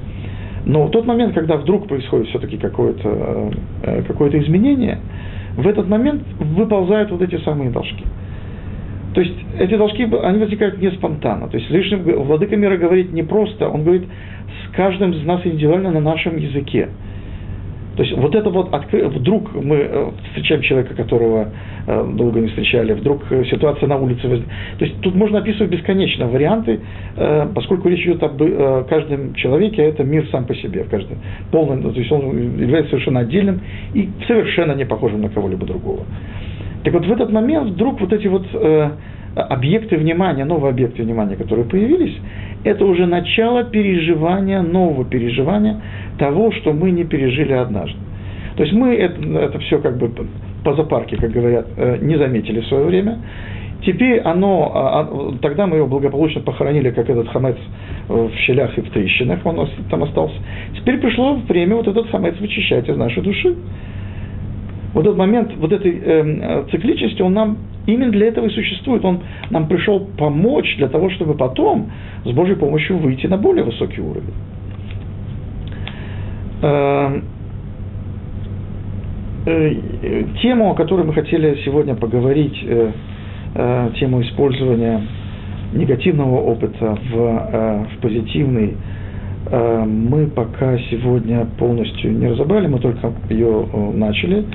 Но 0.65 0.85
в 0.85 0.91
тот 0.91 1.05
момент, 1.05 1.33
когда 1.33 1.57
вдруг 1.57 1.89
происходит 1.89 2.27
все-таки 2.29 2.55
какое-то, 2.55 3.51
э, 3.83 4.03
какое-то 4.03 4.39
изменение, 4.39 4.99
в 5.57 5.67
этот 5.67 5.89
момент 5.89 6.23
выползают 6.39 7.11
вот 7.11 7.21
эти 7.21 7.35
самые 7.43 7.71
должки. 7.71 8.05
То 9.19 9.23
есть 9.23 9.35
эти 9.59 9.75
должки, 9.75 10.03
они 10.23 10.39
возникают 10.39 10.79
не 10.79 10.89
спонтанно. 10.91 11.49
То 11.49 11.57
есть 11.57 11.69
лишним 11.69 12.03
Владыка 12.23 12.55
мира 12.55 12.77
говорит 12.77 13.11
не 13.11 13.21
просто, 13.21 13.67
он 13.67 13.83
говорит 13.83 14.05
с 14.63 14.73
каждым 14.73 15.11
из 15.11 15.25
нас 15.25 15.45
индивидуально 15.45 15.91
на 15.91 15.99
нашем 15.99 16.37
языке. 16.37 16.87
То 17.97 18.03
есть 18.03 18.15
вот 18.15 18.33
это 18.33 18.49
вот 18.49 18.73
откры... 18.73 19.09
вдруг 19.09 19.53
мы 19.53 19.75
э, 19.75 20.11
встречаем 20.29 20.61
человека, 20.61 20.95
которого 20.95 21.49
э, 21.85 22.13
долго 22.15 22.39
не 22.39 22.47
встречали, 22.47 22.93
вдруг 22.93 23.23
э, 23.29 23.43
ситуация 23.51 23.89
на 23.89 23.97
улице 23.97 24.25
возникает. 24.25 24.77
То 24.77 24.85
есть 24.85 25.01
тут 25.01 25.15
можно 25.15 25.39
описывать 25.39 25.69
бесконечно 25.69 26.27
варианты, 26.29 26.79
поскольку 27.53 27.89
речь 27.89 28.05
идет 28.05 28.23
об 28.23 28.37
каждом 28.87 29.33
человеке, 29.33 29.81
а 29.81 29.85
это 29.87 30.05
мир 30.05 30.29
сам 30.31 30.45
по 30.45 30.55
себе, 30.55 30.85
в 30.85 30.89
каждом 30.89 31.17
полный, 31.51 31.81
то 31.81 31.89
есть 31.89 32.09
он 32.09 32.57
является 32.57 32.91
совершенно 32.91 33.19
отдельным 33.19 33.59
и 33.93 34.07
совершенно 34.25 34.71
не 34.71 34.85
похожим 34.85 35.19
на 35.19 35.27
кого-либо 35.27 35.65
другого. 35.65 36.05
Так 36.83 36.93
вот 36.93 37.05
в 37.05 37.11
этот 37.11 37.31
момент 37.31 37.71
вдруг 37.71 37.99
вот 37.99 38.13
эти 38.13 38.27
вот 38.27 38.45
объекты 39.35 39.97
внимания, 39.97 40.45
новые 40.45 40.71
объекты 40.71 41.03
внимания, 41.03 41.35
которые 41.35 41.65
появились, 41.65 42.15
это 42.63 42.85
уже 42.85 43.05
начало 43.05 43.63
переживания, 43.63 44.61
нового 44.61 45.05
переживания 45.05 45.81
того, 46.17 46.51
что 46.51 46.73
мы 46.73 46.91
не 46.91 47.05
пережили 47.05 47.53
однажды. 47.53 47.97
То 48.55 48.63
есть 48.63 48.75
мы 48.75 48.95
это, 48.95 49.21
это 49.39 49.59
все 49.59 49.79
как 49.79 49.97
бы 49.97 50.11
по 50.63 50.73
запарке, 50.73 51.15
как 51.15 51.31
говорят, 51.31 51.67
э, 51.77 51.97
не 52.01 52.17
заметили 52.17 52.59
в 52.59 52.67
свое 52.67 52.85
время. 52.85 53.19
Теперь 53.85 54.19
оно, 54.19 54.71
а, 54.75 54.99
а, 54.99 55.37
тогда 55.41 55.65
мы 55.65 55.77
его 55.77 55.87
благополучно 55.87 56.41
похоронили, 56.41 56.89
как 56.89 57.09
этот 57.09 57.29
хамец 57.29 57.55
в 58.09 58.29
щелях 58.45 58.77
и 58.77 58.81
в 58.81 58.89
трещинах, 58.89 59.45
он 59.45 59.69
там 59.89 60.03
остался. 60.03 60.35
Теперь 60.75 60.97
пришло 60.97 61.35
время 61.35 61.77
вот 61.77 61.87
этот 61.87 62.09
хамец 62.09 62.37
вычищать 62.41 62.89
из 62.89 62.97
нашей 62.97 63.23
души. 63.23 63.55
Вот 64.93 65.05
этот 65.05 65.17
момент, 65.17 65.51
вот 65.57 65.71
этой 65.71 66.01
э, 66.03 66.65
цикличности, 66.71 67.21
он 67.21 67.33
нам 67.33 67.57
именно 67.85 68.11
для 68.11 68.27
этого 68.27 68.45
и 68.45 68.49
существует. 68.49 69.03
Он 69.05 69.19
нам 69.49 69.67
пришел 69.67 69.99
помочь 70.17 70.75
для 70.77 70.87
того, 70.87 71.09
чтобы 71.11 71.35
потом 71.35 71.91
с 72.25 72.31
Божьей 72.31 72.55
помощью 72.55 72.97
выйти 72.97 73.27
на 73.27 73.37
более 73.37 73.63
высокий 73.63 74.01
уровень. 74.01 74.33
Эм, 76.61 77.23
э, 79.45 80.23
тему, 80.41 80.71
о 80.71 80.75
которой 80.75 81.05
мы 81.05 81.13
хотели 81.13 81.57
сегодня 81.63 81.95
поговорить, 81.95 82.57
э, 82.65 82.91
э, 83.55 83.89
тему 83.99 84.21
использования 84.21 85.01
негативного 85.73 86.37
опыта 86.41 86.97
в, 87.11 87.85
в 87.95 88.01
позитивный, 88.01 88.75
мы 89.51 90.27
пока 90.27 90.77
сегодня 90.91 91.45
полностью 91.57 92.11
не 92.11 92.27
разобрали, 92.27 92.67
мы 92.67 92.79
только 92.79 93.13
ее 93.29 93.67
начали. 93.93 94.45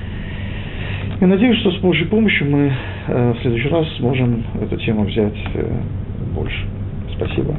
И 1.20 1.24
надеюсь, 1.26 1.58
что 1.60 1.70
с 1.70 1.76
Божьей 1.78 2.06
помощью 2.06 2.50
мы 2.50 2.72
э, 3.06 3.32
в 3.32 3.42
следующий 3.42 3.68
раз 3.68 3.86
сможем 3.98 4.42
эту 4.60 4.76
тему 4.78 5.04
взять 5.04 5.36
э, 5.54 5.80
больше. 6.34 6.66
Спасибо. 7.16 7.54